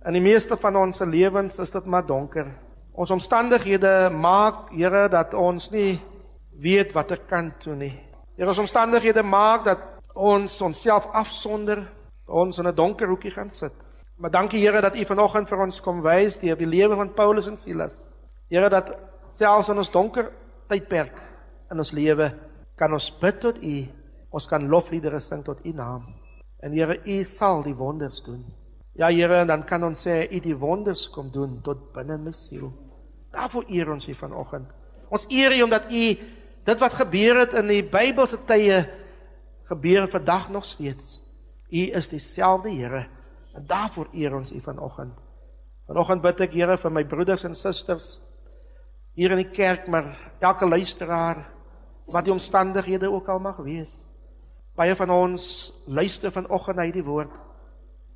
in 0.07 0.15
die 0.15 0.23
meeste 0.23 0.55
van 0.55 0.77
ons 0.79 1.01
se 1.01 1.07
lewens 1.07 1.57
is 1.59 1.73
dit 1.73 1.89
maar 1.91 2.05
donker. 2.07 2.47
Ons 2.95 3.11
omstandighede 3.11 4.07
maak, 4.13 4.69
Here, 4.71 5.09
dat 5.11 5.33
ons 5.35 5.67
nie 5.73 5.97
weet 6.63 6.93
watter 6.95 7.19
kant 7.27 7.57
toe 7.65 7.75
nie. 7.75 7.91
Here, 8.37 8.47
ons 8.47 8.63
omstandighede 8.63 9.23
maak 9.27 9.65
dat 9.67 9.83
ons 10.15 10.61
onsself 10.63 11.09
afsonder, 11.11 11.83
ons 12.25 12.57
in 12.57 12.67
'n 12.67 12.75
donker 12.75 13.07
hoekie 13.07 13.35
gaan 13.35 13.51
sit. 13.51 13.73
Maar 14.15 14.31
dankie 14.31 14.61
Here 14.61 14.81
dat 14.81 14.95
U 14.95 15.05
vanoggend 15.05 15.49
vir 15.49 15.59
ons 15.59 15.81
kom 15.81 16.01
wys 16.01 16.37
deur 16.39 16.55
die 16.55 16.71
lewe 16.71 16.95
van 16.95 17.13
Paulus 17.13 17.47
en 17.47 17.57
Silas. 17.57 18.09
Here 18.49 18.69
dat 18.69 18.97
selfs 19.33 19.69
in 19.69 19.77
ons 19.77 19.91
donker 19.91 20.31
tydperk 20.69 21.19
in 21.71 21.77
ons 21.77 21.91
lewe 21.91 22.33
kan 22.77 22.93
ons 22.93 23.17
bid 23.19 23.39
tot 23.39 23.57
U. 23.57 23.87
Ons 24.31 24.47
kan 24.47 24.67
lofliedere 24.67 25.19
sing 25.19 25.43
tot 25.43 25.59
U 25.65 25.71
naam. 25.71 26.24
En 26.63 26.71
Here, 26.71 26.99
U 27.05 27.23
sal 27.23 27.63
die 27.63 27.75
wonders 27.75 28.21
doen. 28.23 28.45
Ja 28.95 29.09
Here, 29.11 29.41
en 29.41 29.47
dan 29.47 29.65
kan 29.67 29.83
ons 29.83 30.05
sê 30.07 30.23
U 30.31 30.39
die 30.39 30.55
wonders 30.55 31.09
kom 31.09 31.31
doen 31.31 31.59
tot 31.63 31.91
binne 31.93 32.17
my 32.17 32.31
siel. 32.31 32.71
Daarvoor 33.35 33.67
eer 33.67 33.91
ons 33.91 34.07
U 34.07 34.13
vanoggend. 34.13 34.69
Ons 35.09 35.27
eer 35.29 35.55
U 35.57 35.61
omdat 35.67 35.91
U 35.91 36.05
dit 36.65 36.79
wat 36.81 36.99
gebeur 37.01 37.43
het 37.43 37.53
in 37.59 37.67
die 37.69 37.83
Bybelse 37.83 38.39
tye 38.47 38.85
gebeur 39.69 40.07
vandag 40.09 40.49
nog 40.49 40.65
steeds. 40.65 41.21
U 41.69 41.81
is 41.99 42.09
dieselfde 42.09 42.71
Here. 42.71 43.07
En 43.55 43.65
daarvoor 43.67 44.09
eer 44.13 44.35
ons 44.35 44.51
U 44.51 44.61
vanoggend. 44.61 45.13
Vanoggend 45.87 46.21
bid 46.21 46.47
ek 46.47 46.55
Here 46.57 46.77
vir 46.77 46.93
my 46.93 47.03
broeders 47.05 47.45
en 47.45 47.55
susters 47.55 48.15
hier 49.15 49.31
in 49.31 49.39
die 49.39 49.51
kerk, 49.51 49.87
maar 49.87 50.09
elke 50.43 50.67
luisteraar 50.67 51.45
wat 52.11 52.27
die 52.27 52.33
omstandighede 52.33 53.07
ook 53.11 53.29
al 53.31 53.39
mag 53.39 53.57
wees. 53.63 54.09
Baie 54.75 54.95
van 54.95 55.09
ons 55.09 55.73
luister 55.87 56.31
vanoggend 56.31 56.77
na 56.77 56.87
hierdie 56.87 57.05
woord. 57.05 57.31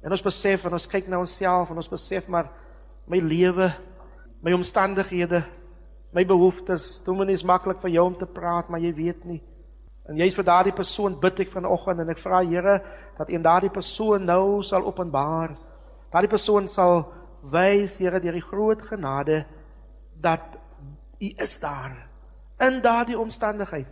En 0.04 0.12
ons 0.12 0.24
besef 0.24 0.65
en 0.65 0.76
ons 0.76 0.88
kyk 0.88 1.08
na 1.08 1.19
onsself 1.19 1.72
en 1.72 1.80
ons 1.80 1.91
besef 1.91 2.28
maar 2.28 2.52
my 3.08 3.19
lewe 3.24 3.72
my 4.41 4.54
omstandighede, 4.56 5.43
my 6.15 6.24
behoeftes, 6.26 7.02
my 7.08 7.26
nie 7.28 7.38
maklik 7.45 7.82
vir 7.84 7.91
jou 7.98 8.06
om 8.08 8.17
te 8.17 8.28
praat, 8.28 8.69
maar 8.69 8.82
jy 8.82 8.93
weet 8.95 9.26
nie. 9.28 9.41
En 10.10 10.17
jy's 10.17 10.36
vir 10.36 10.48
daardie 10.48 10.74
persoon 10.74 11.19
bid 11.22 11.43
ek 11.43 11.52
vanoggend 11.52 12.02
en 12.02 12.10
ek 12.10 12.22
vra 12.22 12.39
Here 12.41 12.80
dat 13.17 13.30
U 13.30 13.41
daardie 13.43 13.69
persoon 13.69 14.26
nou 14.26 14.63
sal 14.65 14.88
openbaar. 14.88 15.54
Daardie 16.10 16.32
persoon 16.32 16.67
sal 16.67 17.04
wys 17.43 18.00
Here 18.00 18.19
deur 18.19 18.39
die 18.39 18.48
groot 18.48 18.82
genade 18.82 19.43
dat 20.15 20.58
U 21.19 21.30
is 21.30 21.60
daar. 21.60 21.93
In 22.63 22.82
daardie 22.82 23.19
omstandigheid 23.19 23.91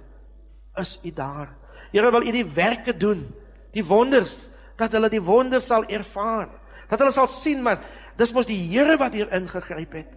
is 0.80 0.98
U 1.04 1.12
daar. 1.12 1.54
Here 1.98 2.12
wil 2.14 2.28
U 2.30 2.32
die 2.32 2.46
werke 2.46 2.94
doen, 2.94 3.26
die 3.74 3.86
wonders 3.86 4.46
dat 4.78 4.94
hulle 4.94 5.10
die 5.10 5.22
wonders 5.26 5.66
sal 5.72 5.88
ervaar. 5.90 6.52
Dat 6.92 7.02
hulle 7.02 7.14
sal 7.16 7.28
sien 7.32 7.64
maar 7.66 7.82
dis 8.18 8.34
mos 8.34 8.46
die 8.46 8.60
Here 8.70 8.98
wat 9.02 9.16
hier 9.18 9.32
ingegryp 9.34 9.98
het. 9.98 10.12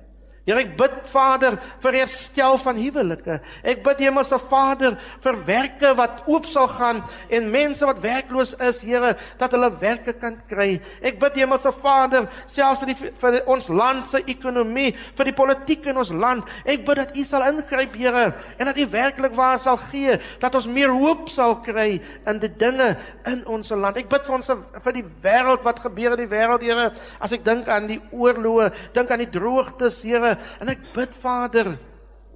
Here 0.50 0.64
ek 0.64 0.72
bid 0.74 0.94
Vader 1.12 1.54
vir 1.78 1.96
herstel 2.00 2.56
van 2.58 2.78
huwelike. 2.80 3.36
Ek 3.62 3.84
bid 3.84 4.00
Hemelse 4.02 4.34
Vader 4.50 4.96
vir 5.22 5.36
werke 5.46 5.92
wat 5.94 6.24
oop 6.26 6.48
sal 6.50 6.66
gaan 6.72 6.98
en 7.30 7.50
mense 7.52 7.86
wat 7.86 8.00
werkloos 8.02 8.56
is, 8.66 8.80
Here, 8.82 9.12
dat 9.38 9.54
hulle 9.54 9.68
werke 9.78 10.16
kan 10.18 10.40
kry. 10.50 10.80
Ek 11.06 11.20
bid 11.22 11.38
Hemelse 11.38 11.70
Vader 11.76 12.26
selfs 12.50 12.82
vir 12.82 12.90
die 12.90 13.12
vir 13.20 13.36
ons 13.52 13.68
land 13.70 14.08
se 14.10 14.22
ekonomie, 14.32 14.90
vir 15.18 15.30
die 15.30 15.36
politiek 15.38 15.86
in 15.92 16.00
ons 16.02 16.10
land. 16.10 16.48
Ek 16.64 16.82
bid 16.88 16.98
dat 16.98 17.14
U 17.14 17.24
sal 17.28 17.46
ingryp, 17.46 17.94
Here, 18.00 18.26
en 18.58 18.72
dat 18.72 18.80
U 18.80 18.88
werklik 18.90 19.36
waar 19.38 19.60
sal 19.62 19.78
gee 19.86 20.18
dat 20.42 20.58
ons 20.58 20.66
meer 20.66 20.90
hoop 20.90 21.30
sal 21.30 21.60
kry 21.62 22.00
in 22.00 22.42
die 22.42 22.50
dinge 22.58 22.90
in 23.30 23.44
ons 23.46 23.70
land. 23.70 24.02
Ek 24.02 24.10
bid 24.10 24.26
vir 24.26 24.38
ons 24.40 24.50
vir 24.50 24.98
die 24.98 25.06
wêreld 25.22 25.62
wat 25.68 25.84
gebeur 25.86 26.18
in 26.18 26.24
die 26.24 26.30
wêreld, 26.34 26.66
Here, 26.66 26.90
as 27.22 27.38
ek 27.38 27.46
dink 27.46 27.70
aan 27.70 27.86
die 27.92 28.00
oorloë, 28.10 28.72
dink 28.98 29.14
aan 29.14 29.22
die 29.22 29.30
droogtes, 29.30 30.02
Here, 30.02 30.39
en 30.60 30.72
ek 30.72 30.82
bid 30.94 31.14
Vader, 31.14 31.74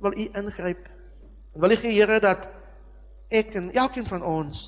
wil 0.00 0.14
U 0.14 0.28
ingryp. 0.40 0.88
En 1.54 1.60
wil 1.60 1.74
U 1.74 1.76
gee 1.76 1.94
Here 1.96 2.20
dat 2.20 2.48
ek 3.34 3.54
en 3.58 3.70
elkeen 3.72 4.06
van 4.06 4.22
ons 4.22 4.64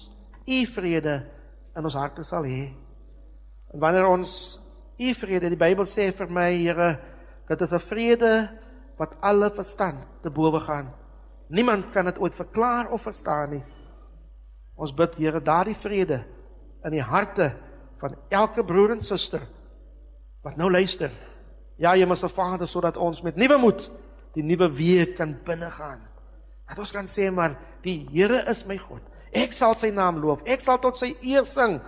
U 0.47 0.61
vrede 0.71 1.17
in 1.77 1.85
ons 1.85 1.99
harte 1.99 2.25
sal 2.25 2.47
hê. 2.49 2.71
En 3.75 3.83
wanneer 3.83 4.09
ons 4.09 4.31
U 4.97 5.13
vrede, 5.15 5.51
die 5.53 5.61
Bybel 5.61 5.85
sê 5.89 6.09
vir 6.15 6.31
my 6.33 6.51
Here, 6.55 6.97
dit 7.49 7.61
is 7.61 7.73
'n 7.73 7.79
vrede 7.79 8.49
wat 8.97 9.17
alle 9.21 9.51
verstand 9.51 10.07
te 10.23 10.31
bowe 10.31 10.61
gaan. 10.61 10.93
Niemand 11.49 11.91
kan 11.93 12.05
dit 12.05 12.19
ooit 12.19 12.35
verklaar 12.35 12.91
of 12.91 13.03
verstaan 13.03 13.51
nie. 13.51 13.65
Ons 14.75 14.95
bid 14.95 15.15
Here 15.15 15.43
daardie 15.43 15.77
vrede 15.77 16.25
in 16.85 16.91
die 16.91 17.03
harte 17.03 17.55
van 18.01 18.17
elke 18.29 18.65
broer 18.65 18.91
en 18.91 19.01
suster 19.01 19.43
wat 20.43 20.57
nou 20.57 20.71
luister 20.71 21.11
Ja, 21.77 21.93
Hemelse 21.93 22.29
Vader, 22.29 22.69
sodat 22.69 22.97
ons 22.97 23.21
met 23.23 23.37
nuwe 23.37 23.59
moed 23.61 23.91
die 24.37 24.45
nuwe 24.45 24.69
week 24.73 25.17
kan 25.17 25.35
binnegaan. 25.45 26.01
Dat 26.69 26.81
ons 26.83 26.93
kan 26.93 27.09
sê 27.09 27.29
maar 27.33 27.57
die 27.85 28.03
Here 28.13 28.43
is 28.51 28.65
my 28.69 28.79
God. 28.81 29.05
Ek 29.37 29.53
sal 29.53 29.77
sy 29.77 29.91
naam 29.95 30.19
loof. 30.23 30.45
Ek 30.49 30.65
sal 30.65 30.81
tot 30.83 30.99
sy 31.01 31.13
eer 31.25 31.45
sing. 31.49 31.79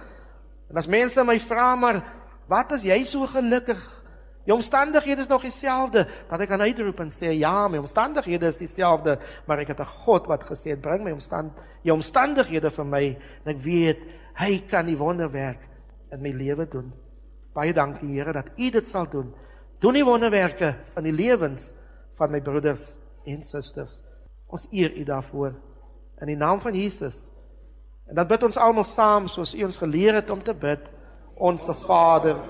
En 0.68 0.80
as 0.80 0.88
mense 0.90 1.22
my 1.24 1.38
vra 1.40 1.72
maar 1.80 2.02
wat 2.48 2.72
is 2.76 2.84
jy 2.88 2.98
so 3.08 3.28
gelukkig? 3.28 3.80
Jou 4.48 4.56
omstandighede 4.56 5.20
is 5.20 5.28
nog 5.28 5.44
dieselfde. 5.44 6.06
Dat 6.28 6.44
ek 6.44 6.52
kan 6.52 6.64
uitroep 6.64 7.00
en 7.04 7.10
sê 7.12 7.34
ja, 7.36 7.66
my 7.68 7.80
omstandighede 7.82 8.48
is 8.48 8.60
dieselfde, 8.60 9.18
maar 9.44 9.60
ek 9.60 9.74
het 9.74 9.80
'n 9.80 9.92
God 10.04 10.28
wat 10.28 10.44
gesê 10.48 10.72
het 10.72 10.80
bring 10.80 11.04
my 11.04 11.12
omstand 11.12 11.52
jou 11.82 11.96
omstandighede 11.96 12.70
vir 12.70 12.84
my 12.84 13.04
en 13.44 13.52
ek 13.52 13.60
weet 13.60 14.00
hy 14.36 14.58
kan 14.68 14.86
die 14.86 14.96
wonderwerk 14.96 15.60
in 16.12 16.22
my 16.22 16.30
lewe 16.30 16.68
doen. 16.68 16.92
Baie 17.54 17.72
dankie 17.72 18.08
Here 18.08 18.32
dat 18.32 18.48
U 18.56 18.70
dit 18.70 18.88
sal 18.88 19.08
doen. 19.10 19.34
Doen 19.78 19.94
die 19.94 20.04
wonderwerke 20.04 20.72
in 20.98 21.06
die 21.06 21.14
lewens 21.14 21.70
van 22.18 22.32
my 22.34 22.40
broeders 22.42 22.96
en 23.30 23.44
susters. 23.46 24.00
Ons 24.50 24.66
eer 24.74 24.90
U 24.98 25.04
daarvoor 25.06 25.52
in 26.18 26.32
die 26.32 26.38
naam 26.38 26.58
van 26.60 26.74
Jesus. 26.74 27.28
En 28.10 28.18
dan 28.18 28.26
bid 28.26 28.42
ons 28.42 28.58
almal 28.58 28.86
saam 28.88 29.28
soos 29.30 29.54
U 29.54 29.62
ons 29.68 29.78
geleer 29.78 30.18
het 30.18 30.32
om 30.34 30.42
te 30.42 30.54
bid. 30.54 30.82
Onse 31.38 31.76
Vader 31.84 32.40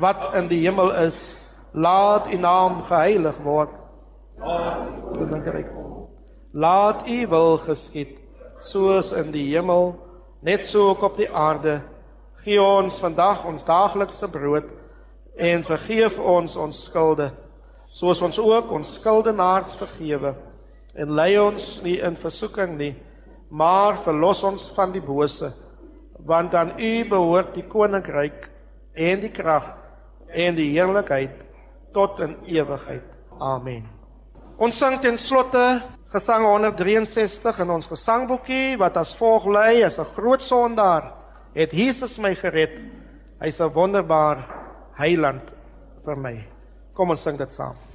wat 0.00 0.30
in 0.38 0.48
die 0.48 0.62
hemel 0.62 0.94
is, 1.02 1.36
laat 1.76 2.30
U 2.32 2.40
naam 2.40 2.80
geheilig 2.88 3.36
word. 3.44 3.76
Laat 6.56 7.04
U 7.04 7.20
wil 7.28 7.58
geskied 7.66 8.16
soos 8.64 9.12
in 9.12 9.34
die 9.36 9.50
hemel, 9.52 9.98
net 10.40 10.64
so 10.64 10.94
ook 10.94 11.04
op 11.10 11.20
die 11.20 11.28
aarde. 11.28 11.82
Gee 12.40 12.62
ons 12.62 12.96
vandag 13.04 13.44
ons 13.44 13.68
daaglikse 13.68 14.32
brood 14.32 14.79
en 15.40 15.64
vergeef 15.64 16.18
ons 16.18 16.56
ons 16.56 16.84
skulde 16.84 17.30
soos 17.90 18.20
ons 18.22 18.38
ook 18.38 18.70
ons 18.70 18.94
skuldenaars 19.00 19.72
vergewe. 19.80 20.34
En 20.94 21.10
lei 21.14 21.38
ons 21.40 21.64
nie 21.82 21.96
in 22.02 22.16
versoeking 22.18 22.76
nie 22.78 22.94
maar 23.50 23.98
verlos 23.98 24.42
ons 24.46 24.68
van 24.76 24.92
die 24.94 25.02
bose 25.02 25.50
want 26.26 26.54
aan 26.54 26.74
u 26.78 26.92
behoort 27.08 27.54
die 27.56 27.64
koninkryk 27.66 28.44
en 28.94 29.22
die 29.22 29.32
krag 29.32 29.72
en 30.30 30.54
die 30.54 30.68
heerlikheid 30.74 31.40
tot 31.94 32.20
in 32.22 32.36
ewigheid. 32.46 33.06
Amen. 33.40 33.86
Ons 34.60 34.78
sing 34.78 34.98
ten 35.02 35.16
slotte 35.18 35.80
gesang 36.12 36.44
163 36.44 37.62
in 37.64 37.72
ons 37.72 37.88
gesangboekie 37.88 38.76
wat 38.78 39.00
as 39.00 39.14
volg 39.18 39.48
lei 39.48 39.82
as 39.82 39.98
'n 39.98 40.12
groot 40.14 40.42
sondaar. 40.42 41.14
Het 41.54 41.72
Jesus 41.72 42.18
my 42.18 42.34
gered. 42.34 42.78
Hy's 43.40 43.60
'n 43.60 43.72
wonderbaar 43.72 44.59
heiland 45.00 45.54
vir 46.04 46.20
my. 46.20 46.34
Kom 46.96 47.14
ons 47.14 47.22
sing 47.24 47.38
dit 47.40 47.52
saam. 47.54 47.89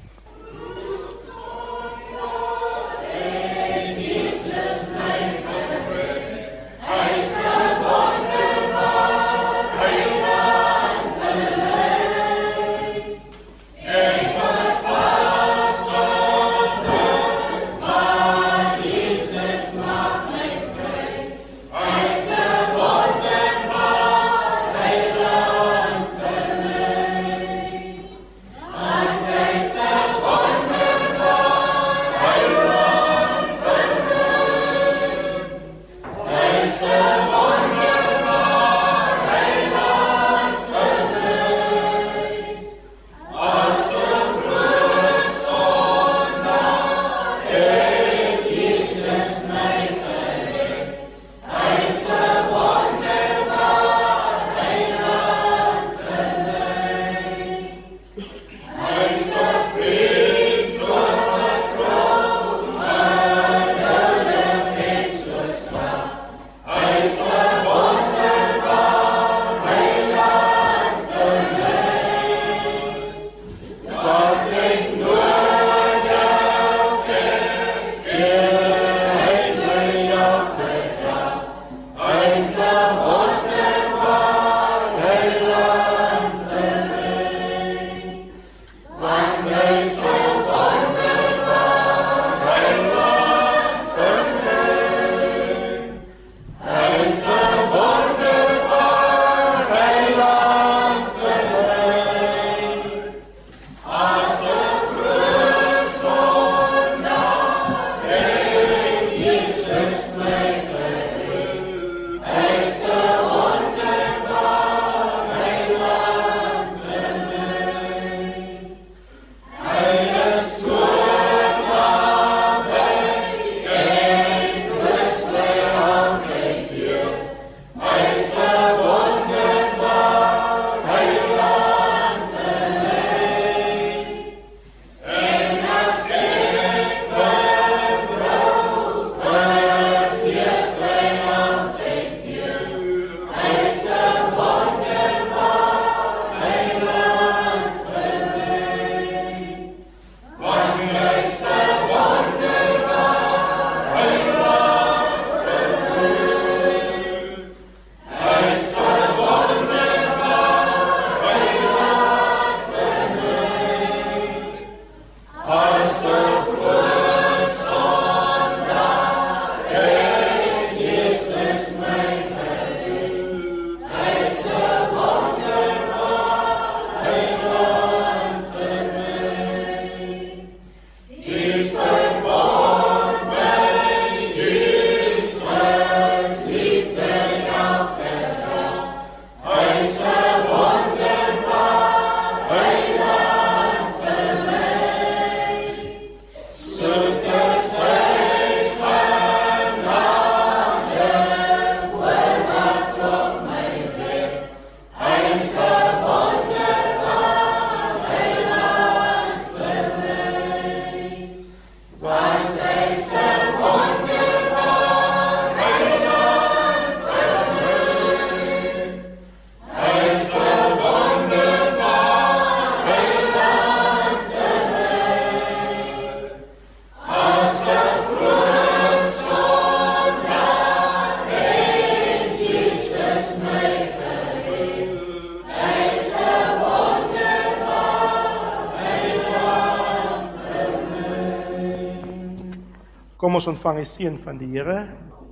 Kom 243.26 243.40
ons 243.40 243.48
ontvang 243.50 243.80
die 243.80 243.88
seën 243.90 244.18
van 244.22 244.38
die 244.38 244.52
Here. 244.52 244.84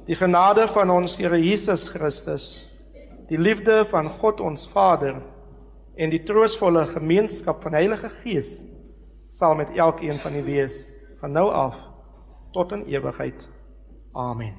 Die 0.08 0.16
genade 0.18 0.64
van 0.74 0.90
ons 0.90 1.14
Here 1.22 1.38
Jesus 1.38 1.84
Christus, 1.94 2.46
die 3.30 3.38
liefde 3.38 3.84
van 3.92 4.10
God 4.18 4.42
ons 4.42 4.64
Vader 4.72 5.20
en 5.94 6.10
die 6.10 6.24
troostvolle 6.26 6.88
gemeenskap 6.90 7.62
van 7.62 7.78
Heilige 7.78 8.10
Gees 8.24 8.64
sal 9.30 9.54
met 9.62 9.78
elkeen 9.78 10.18
van 10.26 10.34
u 10.34 10.42
wees 10.50 10.80
van 11.22 11.38
nou 11.38 11.46
af 11.54 11.78
tot 12.58 12.74
in 12.74 12.88
ewigheid. 12.90 13.46
Amen. 14.18 14.58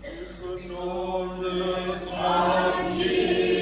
Die 0.00 0.24
genade 0.48 2.00
van 2.08 2.96
Jesus 2.96 3.59